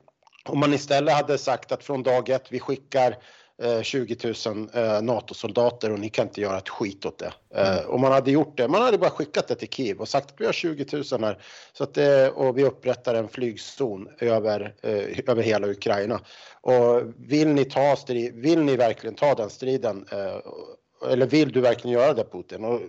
[0.45, 3.17] om man istället hade sagt att från dag ett vi skickar
[3.81, 7.33] 20 000 eh, NATO-soldater och ni kan inte göra ett skit åt det.
[7.55, 10.31] Eh, Om man hade gjort det, man hade bara skickat det till Kiev och sagt
[10.31, 11.37] att vi har 20 000 här
[11.73, 16.19] så att det, och vi upprättar en flygzon över, eh, över hela Ukraina.
[16.61, 20.05] Och vill ni ta strid, vill ni verkligen ta den striden?
[20.11, 22.65] Eh, eller vill du verkligen göra det Putin?
[22.65, 22.81] Och,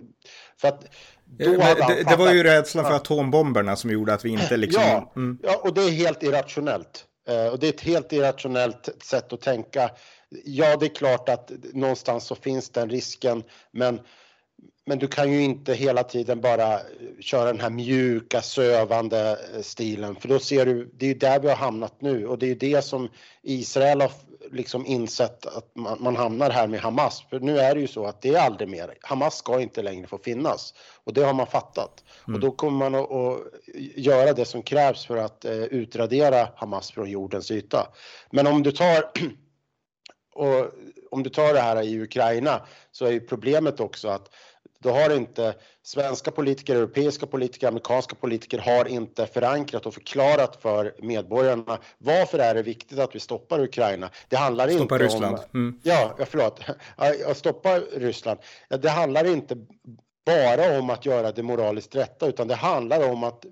[0.61, 0.85] för att
[1.25, 1.45] det,
[2.09, 4.83] det var ju rädslan för atombomberna som gjorde att vi inte liksom...
[4.83, 5.37] Ja, Mm.
[5.43, 7.05] ja, och det är helt irrationellt.
[7.27, 9.89] Eh, och det är ett helt irrationellt sätt att tänka.
[10.45, 13.99] Ja, det är klart att någonstans så finns den risken, men
[14.85, 16.79] men du kan ju inte hela tiden bara
[17.19, 21.39] köra den här mjuka, sövande eh, stilen, för då ser du, det är ju där
[21.39, 23.09] vi har hamnat nu och det är ju det som
[23.41, 24.11] Israel har
[24.51, 27.23] liksom insett att man, man hamnar här med Hamas.
[27.29, 30.07] För nu är det ju så att det är aldrig mer, Hamas ska inte längre
[30.07, 32.03] få finnas och det har man fattat.
[32.27, 33.39] Och då kommer man att, att
[33.95, 37.87] göra det som krävs för att eh, utradera Hamas från jordens yta.
[38.31, 39.11] Men om du tar
[40.33, 40.71] och
[41.11, 44.29] om du tar det här i Ukraina så är ju problemet också att
[44.79, 50.95] då har inte svenska politiker, europeiska politiker, amerikanska politiker har inte förankrat och förklarat för
[51.01, 54.09] medborgarna varför är det viktigt att vi stoppar Ukraina.
[54.27, 55.35] Det handlar stoppa inte Ryssland.
[55.35, 55.59] om...
[55.59, 55.79] Mm.
[55.83, 56.59] Ja, förlåt.
[57.27, 58.39] Att stoppa Ryssland.
[58.81, 59.55] Det handlar inte
[60.25, 63.45] bara om att göra det moraliskt rätta utan det handlar om att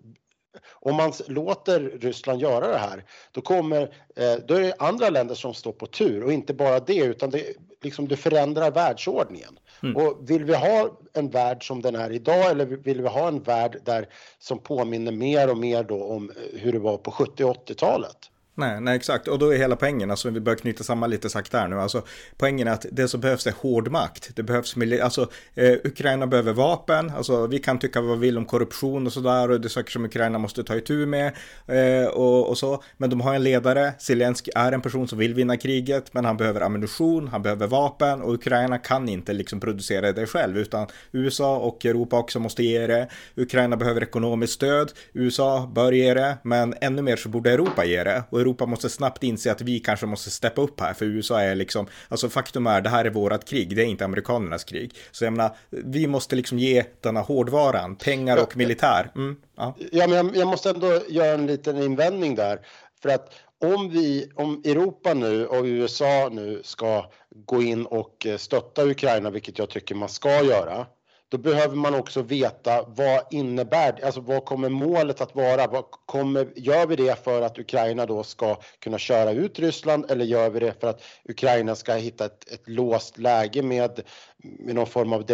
[0.72, 3.82] om man låter Ryssland göra det här, då kommer
[4.16, 7.30] eh, då är det andra länder som står på tur och inte bara det utan
[7.30, 7.46] det,
[7.84, 9.60] liksom, det förändrar världsordningen.
[9.84, 9.96] Mm.
[9.96, 13.44] Och vill vi ha en värld som den är idag eller vill vi ha en
[13.44, 14.08] värld där
[14.40, 18.18] som påminner mer och mer då om hur det var på 70 och 80-talet?
[18.60, 19.28] Nej, nej, exakt.
[19.28, 22.02] Och då är hela poängen, alltså vi börjar knyta samman lite sakta här nu, alltså
[22.38, 24.32] poängen är att det som behövs är hård makt.
[24.36, 28.46] Det behövs, alltså eh, Ukraina behöver vapen, alltså vi kan tycka vad vi vill om
[28.46, 31.32] korruption och sådär och det är saker som Ukraina måste ta itu med
[31.68, 32.84] eh, och, och, så.
[32.98, 36.38] Men de har en ledare, Zelensky är en person som vill vinna kriget, men han
[36.38, 41.58] behöver ammunition, han behöver vapen och Ukraina kan inte liksom producera det själv, utan USA
[41.58, 43.08] och Europa också måste ge det.
[43.36, 48.04] Ukraina behöver ekonomiskt stöd, USA bör ge det, men ännu mer så borde Europa ge
[48.04, 48.24] det.
[48.30, 51.56] Och Europa måste snabbt inse att vi kanske måste steppa upp här, för USA är
[51.56, 54.96] liksom, alltså faktum är, det här är vårat krig, det är inte amerikanernas krig.
[55.12, 59.12] Så jag menar, vi måste liksom ge denna hårdvaran, pengar och militär.
[59.16, 59.76] Mm, ja.
[59.92, 62.60] ja, men jag, jag måste ändå göra en liten invändning där,
[63.02, 68.86] för att om vi, om Europa nu och USA nu ska gå in och stötta
[68.86, 70.86] Ukraina, vilket jag tycker man ska göra,
[71.30, 75.68] då behöver man också veta vad innebär, alltså vad kommer målet att vara?
[75.68, 80.26] Vad kommer, gör vi det för att Ukraina då ska kunna köra ut Ryssland eller
[80.26, 84.02] gör vi det för att Ukraina ska hitta ett, ett låst läge med,
[84.38, 85.26] med någon form av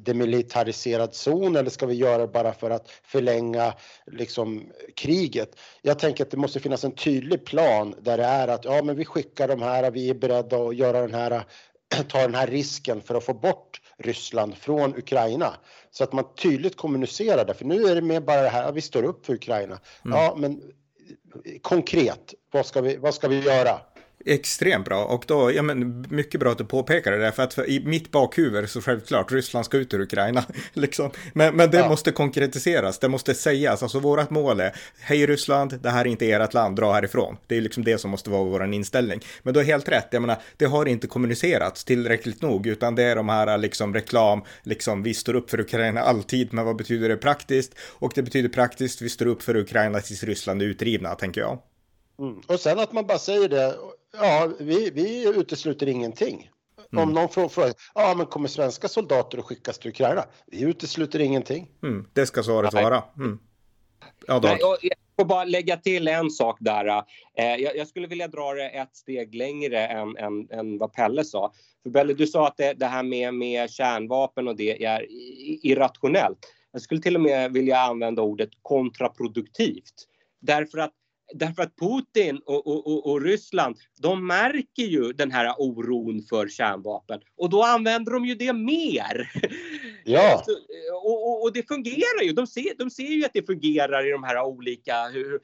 [0.00, 3.74] demilitariserad zon eller ska vi göra det bara för att förlänga
[4.06, 5.56] liksom kriget?
[5.82, 8.96] Jag tänker att det måste finnas en tydlig plan där det är att ja, men
[8.96, 11.44] vi skickar de här, vi är beredda att göra den här
[12.08, 15.54] ta den här risken för att få bort Ryssland från Ukraina.
[15.90, 18.74] Så att man tydligt kommunicerar det, för nu är det mer bara det här att
[18.74, 19.78] vi står upp för Ukraina.
[20.04, 20.18] Mm.
[20.18, 20.62] Ja, men
[21.62, 23.80] konkret, vad ska vi, vad ska vi göra?
[24.24, 27.54] Extremt bra och då, ja men mycket bra att du påpekar det där för att
[27.54, 31.10] för, i mitt bakhuvud så självklart Ryssland ska ut ur Ukraina liksom.
[31.32, 31.88] Men, men det ja.
[31.88, 36.30] måste konkretiseras, det måste sägas, alltså vårat mål är hej Ryssland, det här är inte
[36.30, 37.36] ert land, dra härifrån.
[37.46, 39.20] Det är liksom det som måste vara vår inställning.
[39.42, 43.02] Men du har helt rätt, jag menar, det har inte kommunicerats tillräckligt nog utan det
[43.02, 47.08] är de här liksom reklam, liksom vi står upp för Ukraina alltid, men vad betyder
[47.08, 47.74] det praktiskt?
[47.78, 51.58] Och det betyder praktiskt, vi står upp för Ukraina tills Ryssland är utdrivna, tänker jag.
[52.18, 52.40] Mm.
[52.46, 53.74] Och sen att man bara säger det
[54.12, 56.50] Ja, vi, vi utesluter ingenting.
[56.92, 57.08] Mm.
[57.08, 60.24] Om någon frågar, ja men kommer svenska soldater att skickas till Ukraina?
[60.46, 61.70] Vi utesluter ingenting.
[61.82, 62.84] Mm, det ska svaret Nej.
[62.84, 63.04] vara.
[63.16, 63.38] Mm.
[64.26, 66.86] Ja, Nej, jag får bara lägga till en sak där.
[66.86, 71.24] Eh, jag, jag, skulle vilja dra det ett steg längre än, än, än vad Pelle
[71.24, 71.52] sa.
[71.82, 75.06] För Pelle, du sa att det, det här med, med kärnvapen och det är
[75.66, 76.38] irrationellt.
[76.72, 80.08] Jag skulle till och med vilja använda ordet kontraproduktivt.
[80.40, 80.92] Därför att
[81.34, 87.20] därför att Putin och, och, och, Ryssland, de märker ju den här oron för kärnvapen
[87.36, 89.30] och då använder de ju det mer.
[90.04, 90.42] Ja.
[90.46, 92.32] Så, eh, och, och, det fungerar ju.
[92.32, 95.08] De ser, de ser ju att det fungerar i de här olika...
[95.08, 95.40] Hur,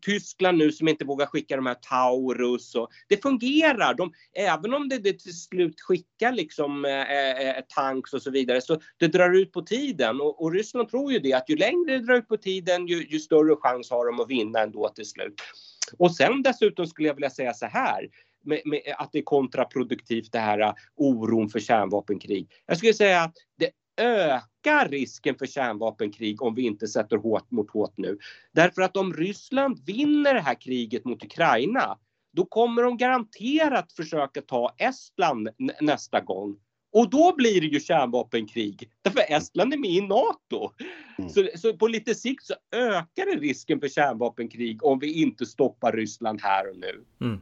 [0.00, 2.74] Tyskland nu som inte vågar skicka de här Taurus.
[2.74, 3.94] Och, det fungerar.
[3.94, 8.30] De, även om det, det till slut skickar liksom eh, eh, eh, tanks och så
[8.30, 10.20] vidare så det drar ut på tiden.
[10.20, 13.06] Och, och Ryssland tror ju det att ju längre det drar ut på tiden ju,
[13.08, 15.34] ju större chans har de att vinna ändå till slut.
[15.98, 18.08] Och sen dessutom skulle jag vilja säga så här.
[18.44, 22.48] Med, med, att det är kontraproduktivt det här uh, oron för kärnvapenkrig.
[22.66, 27.70] Jag skulle säga att det ökar risken för kärnvapenkrig om vi inte sätter hårt mot
[27.70, 28.18] hårt nu.
[28.52, 31.98] Därför att om Ryssland vinner det här kriget mot Ukraina,
[32.32, 35.48] då kommer de garanterat försöka ta Estland
[35.80, 36.56] nästa gång.
[36.92, 38.90] Och då blir det ju kärnvapenkrig.
[39.02, 40.70] Därför Estland är med i NATO.
[41.18, 41.30] Mm.
[41.30, 45.92] Så, så, på lite sikt så ökar det risken för kärnvapenkrig om vi inte stoppar
[45.92, 47.04] Ryssland här och nu.
[47.20, 47.40] Mm.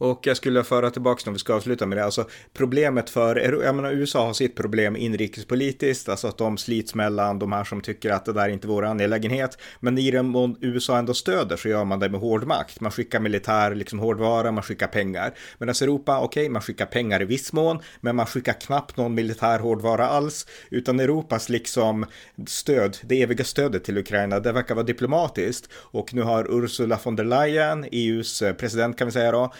[0.00, 2.04] Och jag skulle föra tillbaka när vi ska avsluta med det.
[2.04, 7.38] Alltså problemet för, jag menar USA har sitt problem inrikespolitiskt, alltså att de slits mellan
[7.38, 9.58] de här som tycker att det där inte är vår angelägenhet.
[9.80, 12.80] Men i den mån USA ändå stöder så gör man det med hård makt.
[12.80, 15.34] Man skickar militär, liksom hårdvara, man skickar pengar.
[15.58, 19.14] Medan Europa, okej, okay, man skickar pengar i viss mån, men man skickar knappt någon
[19.14, 20.46] militär hårdvara alls.
[20.70, 22.06] Utan Europas liksom
[22.46, 25.68] stöd, det eviga stödet till Ukraina, det verkar vara diplomatiskt.
[25.72, 29.52] Och nu har Ursula von der Leyen, EUs eh, president kan vi säga då,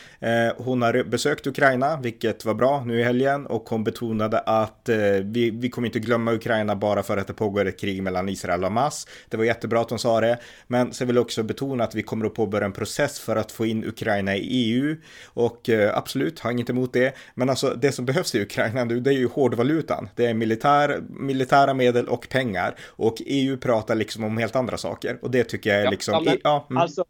[0.56, 4.96] hon har besökt Ukraina, vilket var bra nu i helgen och hon betonade att eh,
[5.24, 8.60] vi, vi kommer inte glömma Ukraina bara för att det pågår ett krig mellan Israel
[8.60, 9.06] och Hamas.
[9.28, 12.02] Det var jättebra att hon sa det, men så vill jag också betona att vi
[12.02, 16.40] kommer att påbörja en process för att få in Ukraina i EU och eh, absolut,
[16.40, 17.14] har inget emot det.
[17.34, 20.08] Men alltså det som behövs i Ukraina nu, det är ju hårdvalutan.
[20.16, 25.18] Det är militär, militära medel och pengar och EU pratar liksom om helt andra saker
[25.22, 26.14] och det tycker jag är liksom.
[26.14, 26.82] Ja, men, ja, mm.
[26.82, 27.04] Alltså,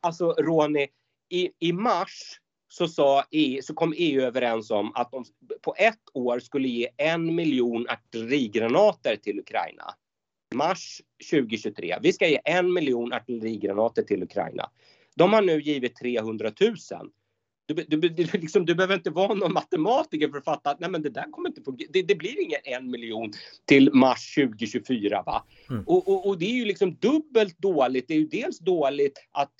[0.00, 0.88] alltså Ronny,
[1.32, 2.38] i, i mars
[2.72, 5.24] så, sa EU, så kom EU överens om att de
[5.62, 9.94] på ett år skulle ge en miljon artillerigranater till Ukraina.
[10.54, 11.98] Mars 2023.
[12.02, 14.70] Vi ska ge en miljon artillerigranater till Ukraina.
[15.16, 16.76] De har nu givit 300 000.
[17.72, 20.90] Du, du, du, liksom, du behöver inte vara någon matematiker för att fatta att nej,
[20.90, 21.88] men det där kommer inte fungera.
[21.92, 23.32] Det, det blir ingen en miljon
[23.64, 25.22] till mars 2024.
[25.26, 25.44] Va?
[25.70, 25.84] Mm.
[25.86, 28.08] Och, och, och, det är ju liksom dubbelt dåligt.
[28.08, 29.52] Det är ju dels dåligt att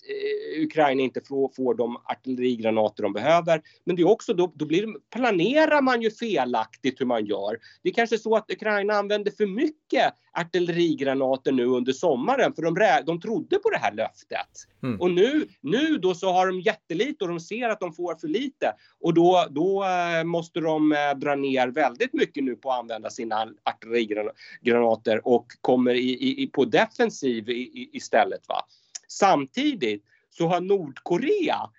[0.58, 3.62] eh, Ukraina inte får, får de artillerigranater de behöver.
[3.84, 7.58] Men det är också då, då blir, planerar man ju felaktigt hur man gör.
[7.82, 13.02] Det är kanske så att Ukraina använder för mycket artillerigranater nu under sommaren för de,
[13.06, 14.68] de trodde på det här löftet.
[14.82, 15.00] Mm.
[15.00, 18.28] Och nu, nu då så har de jättelite och de ser att de får för
[18.28, 22.78] lite och då, då eh, måste de eh, dra ner väldigt mycket nu på att
[22.78, 28.48] använda sina artillerigranater och kommer i, i, på defensiv i, istället.
[28.48, 28.64] Va?
[29.08, 31.70] Samtidigt så har Nordkorea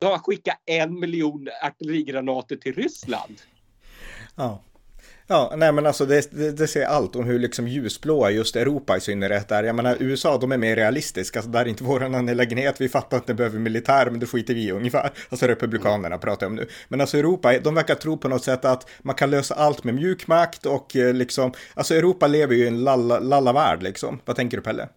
[0.00, 3.40] de har skickat en miljon artillerigranater till Ryssland.
[4.36, 4.60] Ja.
[5.30, 8.96] Ja, nej men alltså det, det, det säger allt om hur liksom ljusblåa just Europa
[8.96, 9.64] i synnerhet är.
[9.64, 12.80] Jag menar USA, de är mer realistiska, alltså där är inte våran angelägenhet.
[12.80, 15.10] Vi fattar att det behöver militär, men det skiter vi i ungefär.
[15.28, 16.68] Alltså republikanerna pratar jag om nu.
[16.88, 19.94] Men alltså Europa, de verkar tro på något sätt att man kan lösa allt med
[19.94, 24.20] mjuk makt och eh, liksom, alltså Europa lever ju i en lalla, lalla värld liksom.
[24.24, 24.88] Vad tänker du Pelle?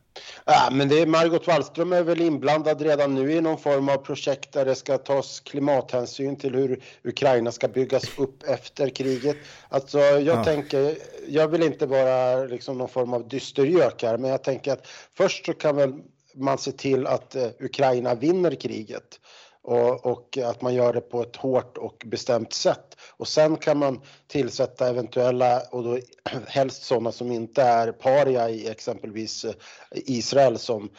[0.46, 3.98] Ja, men det är Margot Wallström är väl inblandad redan nu i någon form av
[3.98, 9.38] projekt där det ska tas klimathänsyn till hur Ukraina ska byggas upp efter kriget.
[9.70, 10.44] Alltså, jag ja.
[10.44, 10.98] tänker,
[11.28, 15.46] jag vill inte vara liksom någon form av dystergök här, men jag tänker att först
[15.46, 15.94] så kan väl
[16.34, 19.20] man se till att uh, Ukraina vinner kriget
[19.64, 22.96] och, och, att man gör det på ett hårt och bestämt sätt.
[23.18, 26.00] Och sen kan man tillsätta eventuella, och då
[26.48, 29.54] helst sådana som inte är paria i exempelvis eh,
[29.92, 30.90] Israel som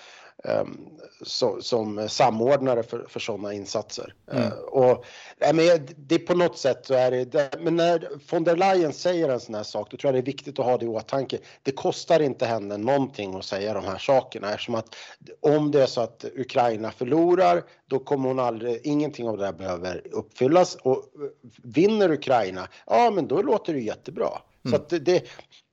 [0.45, 0.88] Ehm,
[1.24, 4.14] så, som samordnare för, för sådana insatser.
[4.32, 4.45] Mm.
[4.45, 5.05] Uh, och,
[5.55, 9.40] men det på något sätt så är det, men när von der Leyen säger en
[9.40, 11.38] sån här sak, då tror jag det är viktigt att ha det i åtanke.
[11.62, 14.97] Det kostar inte henne någonting att säga de här sakerna eftersom att
[15.40, 19.53] om det är så att Ukraina förlorar, då kommer hon aldrig, ingenting av det här
[19.53, 21.05] behöver uppfyllas och
[21.62, 24.30] vinner Ukraina, ja men då låter det jättebra.
[24.64, 24.80] Mm.
[24.88, 25.24] Så det,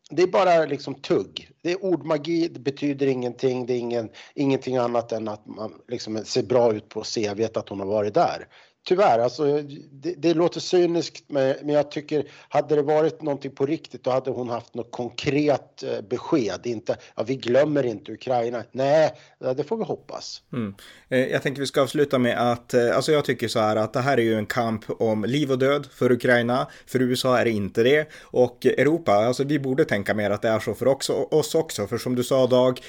[0.10, 1.51] det är bara liksom tugg.
[1.62, 6.26] Det är ordmagi, det betyder ingenting, det är ingen, ingenting annat än att man liksom
[6.26, 8.47] ser bra ut på CV att hon har varit där
[8.86, 9.61] tyvärr, alltså,
[9.91, 14.32] det, det låter cyniskt men jag tycker hade det varit någonting på riktigt då hade
[14.32, 16.59] hon haft något konkret eh, besked.
[16.63, 18.63] Inte, ja, vi glömmer inte Ukraina.
[18.71, 19.11] Nej,
[19.55, 20.41] det får vi hoppas.
[20.53, 20.75] Mm.
[21.09, 23.93] Eh, jag tänker vi ska avsluta med att, eh, alltså jag tycker så här att
[23.93, 26.67] det här är ju en kamp om liv och död för Ukraina.
[26.86, 28.09] För USA är det inte det.
[28.21, 31.88] Och Europa, alltså vi borde tänka mer att det är så för också, oss också.
[31.88, 32.80] För som du sa Dag,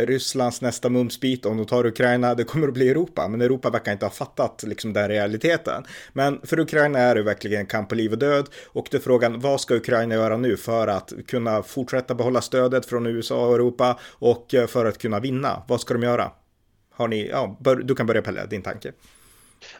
[0.00, 3.28] Rysslands nästa mumsbit om de tar Ukraina, det kommer att bli Europa.
[3.28, 5.84] Men Europa verkar inte ha fattat liksom den realiteten realiteten.
[6.12, 9.00] Men för Ukraina är det verkligen en kamp på liv och död och det är
[9.00, 13.54] frågan vad ska Ukraina göra nu för att kunna fortsätta behålla stödet från USA och
[13.54, 15.62] Europa och eh, för att kunna vinna?
[15.68, 16.30] Vad ska de göra?
[16.94, 18.92] Har ni, ja, bör, du kan börja Pelle, din tanke.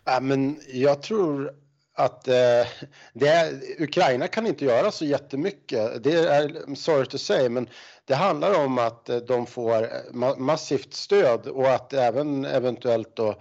[0.05, 1.53] Ja, men jag tror
[1.95, 2.67] att eh,
[3.13, 6.05] det är, Ukraina kan inte göra så jättemycket.
[6.05, 7.69] Det är sorry to say, men
[8.05, 13.35] det handlar om att eh, de får eh, massivt stöd och att även eventuellt då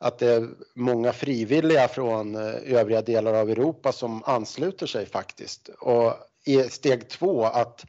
[0.00, 5.68] att det är många frivilliga från eh, övriga delar av Europa som ansluter sig faktiskt.
[5.68, 7.86] Och i steg två att,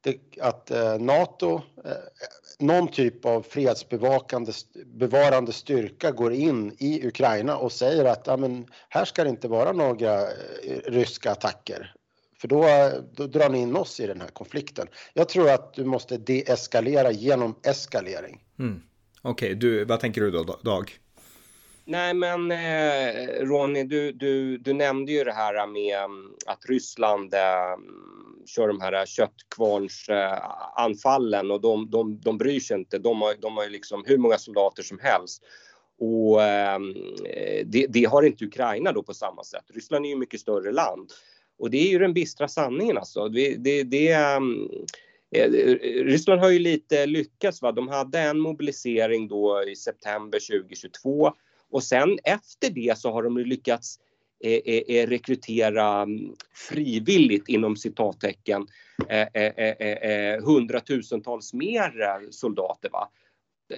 [0.00, 1.92] det, att eh, Nato, eh,
[2.58, 4.52] någon typ av fredsbevakande
[4.86, 9.48] bevarande styrka går in i Ukraina och säger att ja, men här ska det inte
[9.48, 10.24] vara några
[10.86, 11.94] ryska attacker.
[12.40, 14.86] För då, då drar ni in oss i den här konflikten.
[15.14, 18.44] Jag tror att du måste deeskalera genom eskalering.
[18.58, 18.82] Mm.
[19.22, 20.98] Okej, okay, vad tänker du då, Dag?
[21.90, 27.34] Nej, men eh, Ronny, du, du, du nämnde ju det här med mm, att Ryssland
[27.34, 27.76] eh,
[28.46, 32.98] kör de här eh, köttkvarnsanfallen eh, och de, de, de bryr sig inte.
[32.98, 35.42] De har, de har ju liksom hur många soldater som helst.
[35.98, 39.64] Och ehm, eh, det, det, har inte Ukraina då på samma sätt.
[39.74, 41.10] Ryssland är ju mycket större land.
[41.58, 43.28] Och det är ju den bistra sanningen alltså.
[43.28, 44.68] Det, det, det ehm,
[45.34, 45.50] eh,
[46.04, 47.62] Ryssland har ju lite lyckats.
[47.62, 47.72] Va?
[47.72, 51.32] De hade en mobilisering då i september 2022
[51.70, 53.98] och sen efter det så har de lyckats
[54.44, 56.34] eh, eh, eh rekrytera mm,
[56.68, 58.66] frivilligt inom citattecken
[59.08, 62.90] eh, eh, hundratusentals mer soldater.
[62.90, 63.08] Va?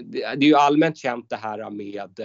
[0.04, 2.20] Det är ju allmänt känt det här med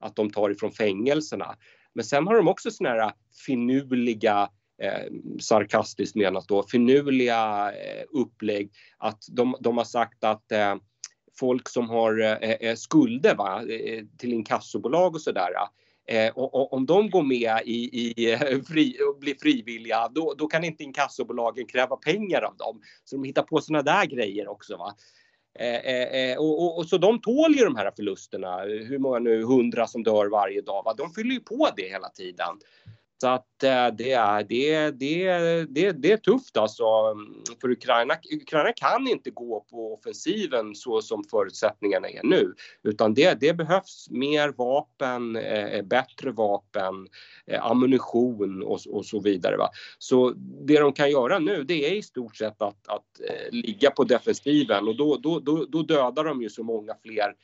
[0.00, 1.56] att de tar ifrån fängelserna.
[1.94, 3.12] Men sen har de också såna här
[3.46, 4.48] finurliga
[4.82, 8.72] eh, sarkastiskt menat då, finurliga eh, upplägg.
[8.98, 10.76] Att de, de har sagt att eh,
[11.38, 15.50] folk som har eh, eh, eh, skulder va, eh, till inkassobolag och sådär.
[16.06, 20.34] Eh, och, och, om de går med i, i eh, fri, och blir frivilliga, då,
[20.38, 22.80] då kan inte inkassobolagen kräva pengar av dem.
[23.04, 24.76] Så de hittar på sådana där grejer också.
[24.76, 24.94] Va?
[25.58, 29.86] Eh, och, och, och, så de tål ju de här förlusterna, hur många nu, hundra
[29.86, 30.82] som dör varje dag.
[30.84, 30.94] Va?
[30.94, 32.58] De fyller ju på det hela tiden.
[33.24, 36.84] Så att eh, det är, det, det, det, det är tufft alltså
[37.60, 38.14] för Ukraina.
[38.42, 44.06] Ukraina kan inte gå på offensiven så som förutsättningarna är nu, utan det, det behövs
[44.10, 47.08] mer vapen, eh, bättre vapen,
[47.46, 49.56] eh, ammunition och, och så vidare.
[49.56, 49.68] Va?
[49.98, 50.30] Så
[50.66, 53.20] det de kan göra nu, det är i stort sett att, att
[53.50, 57.34] ligga på defensiven och då, då, då, då dödar de ju så många fler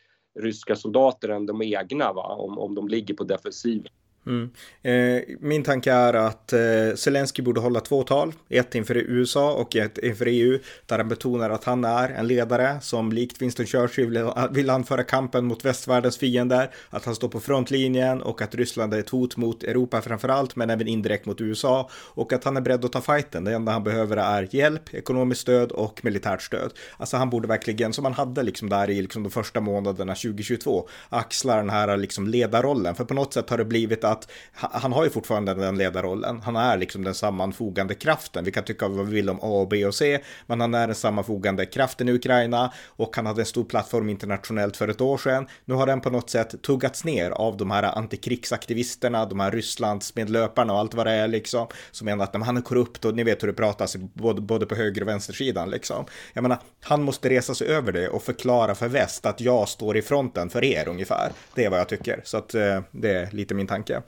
[0.40, 2.34] ryska soldater än de egna va?
[2.34, 3.92] Om, om de ligger på defensiven.
[4.26, 4.50] Mm.
[4.82, 6.60] Eh, min tanke är att eh,
[6.94, 11.50] Zelensky borde hålla två tal, ett inför USA och ett inför EU, där han betonar
[11.50, 16.18] att han är en ledare som likt Winston Churchill vill, vill anföra kampen mot västvärldens
[16.18, 20.28] fiender, att han står på frontlinjen och att Ryssland är ett hot mot Europa framför
[20.28, 23.44] allt, men även indirekt mot USA och att han är beredd att ta fighten.
[23.44, 26.72] Det enda han behöver är hjälp, ekonomiskt stöd och militärt stöd.
[26.96, 30.88] Alltså han borde verkligen, som han hade liksom där i liksom de första månaderna 2022,
[31.08, 35.04] axla den här liksom ledarrollen, för på något sätt har det blivit att han har
[35.04, 36.40] ju fortfarande den ledarrollen.
[36.40, 38.44] Han är liksom den sammanfogande kraften.
[38.44, 40.86] Vi kan tycka vad vi vill om A och B och C, men han är
[40.86, 45.18] den sammanfogande kraften i Ukraina och han hade en stor plattform internationellt för ett år
[45.18, 45.46] sedan.
[45.64, 50.14] Nu har den på något sätt tuggats ner av de här antikrigsaktivisterna, de här Rysslands
[50.14, 53.24] medlöparna och allt vad det är liksom, som menar att han är korrupt och ni
[53.24, 56.04] vet hur det pratas både, både på höger och vänstersidan liksom.
[56.32, 59.96] Jag menar, han måste resa sig över det och förklara för väst att jag står
[59.96, 61.32] i fronten för er ungefär.
[61.54, 63.99] Det är vad jag tycker, så att eh, det är lite min tanke.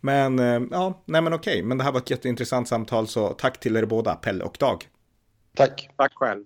[0.00, 3.60] Men eh, ja, nej men okej, men det här var ett jätteintressant samtal så tack
[3.60, 4.88] till er båda, Pelle och Dag.
[5.56, 5.90] Tack.
[5.96, 6.44] Tack själv.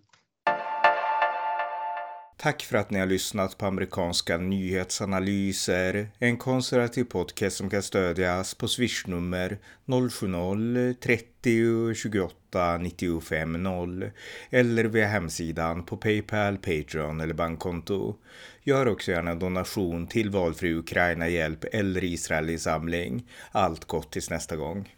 [2.36, 8.54] Tack för att ni har lyssnat på amerikanska nyhetsanalyser, en konservativ podcast som kan stödjas
[8.54, 14.10] på swishnummer 070-30 28 95 0
[14.50, 18.16] eller via hemsidan på Paypal, Patreon eller bankkonto.
[18.66, 23.28] Gör också gärna en donation till valfri Ukraina-hjälp eller Israelinsamling.
[23.52, 24.88] Allt gott tills nästa gång.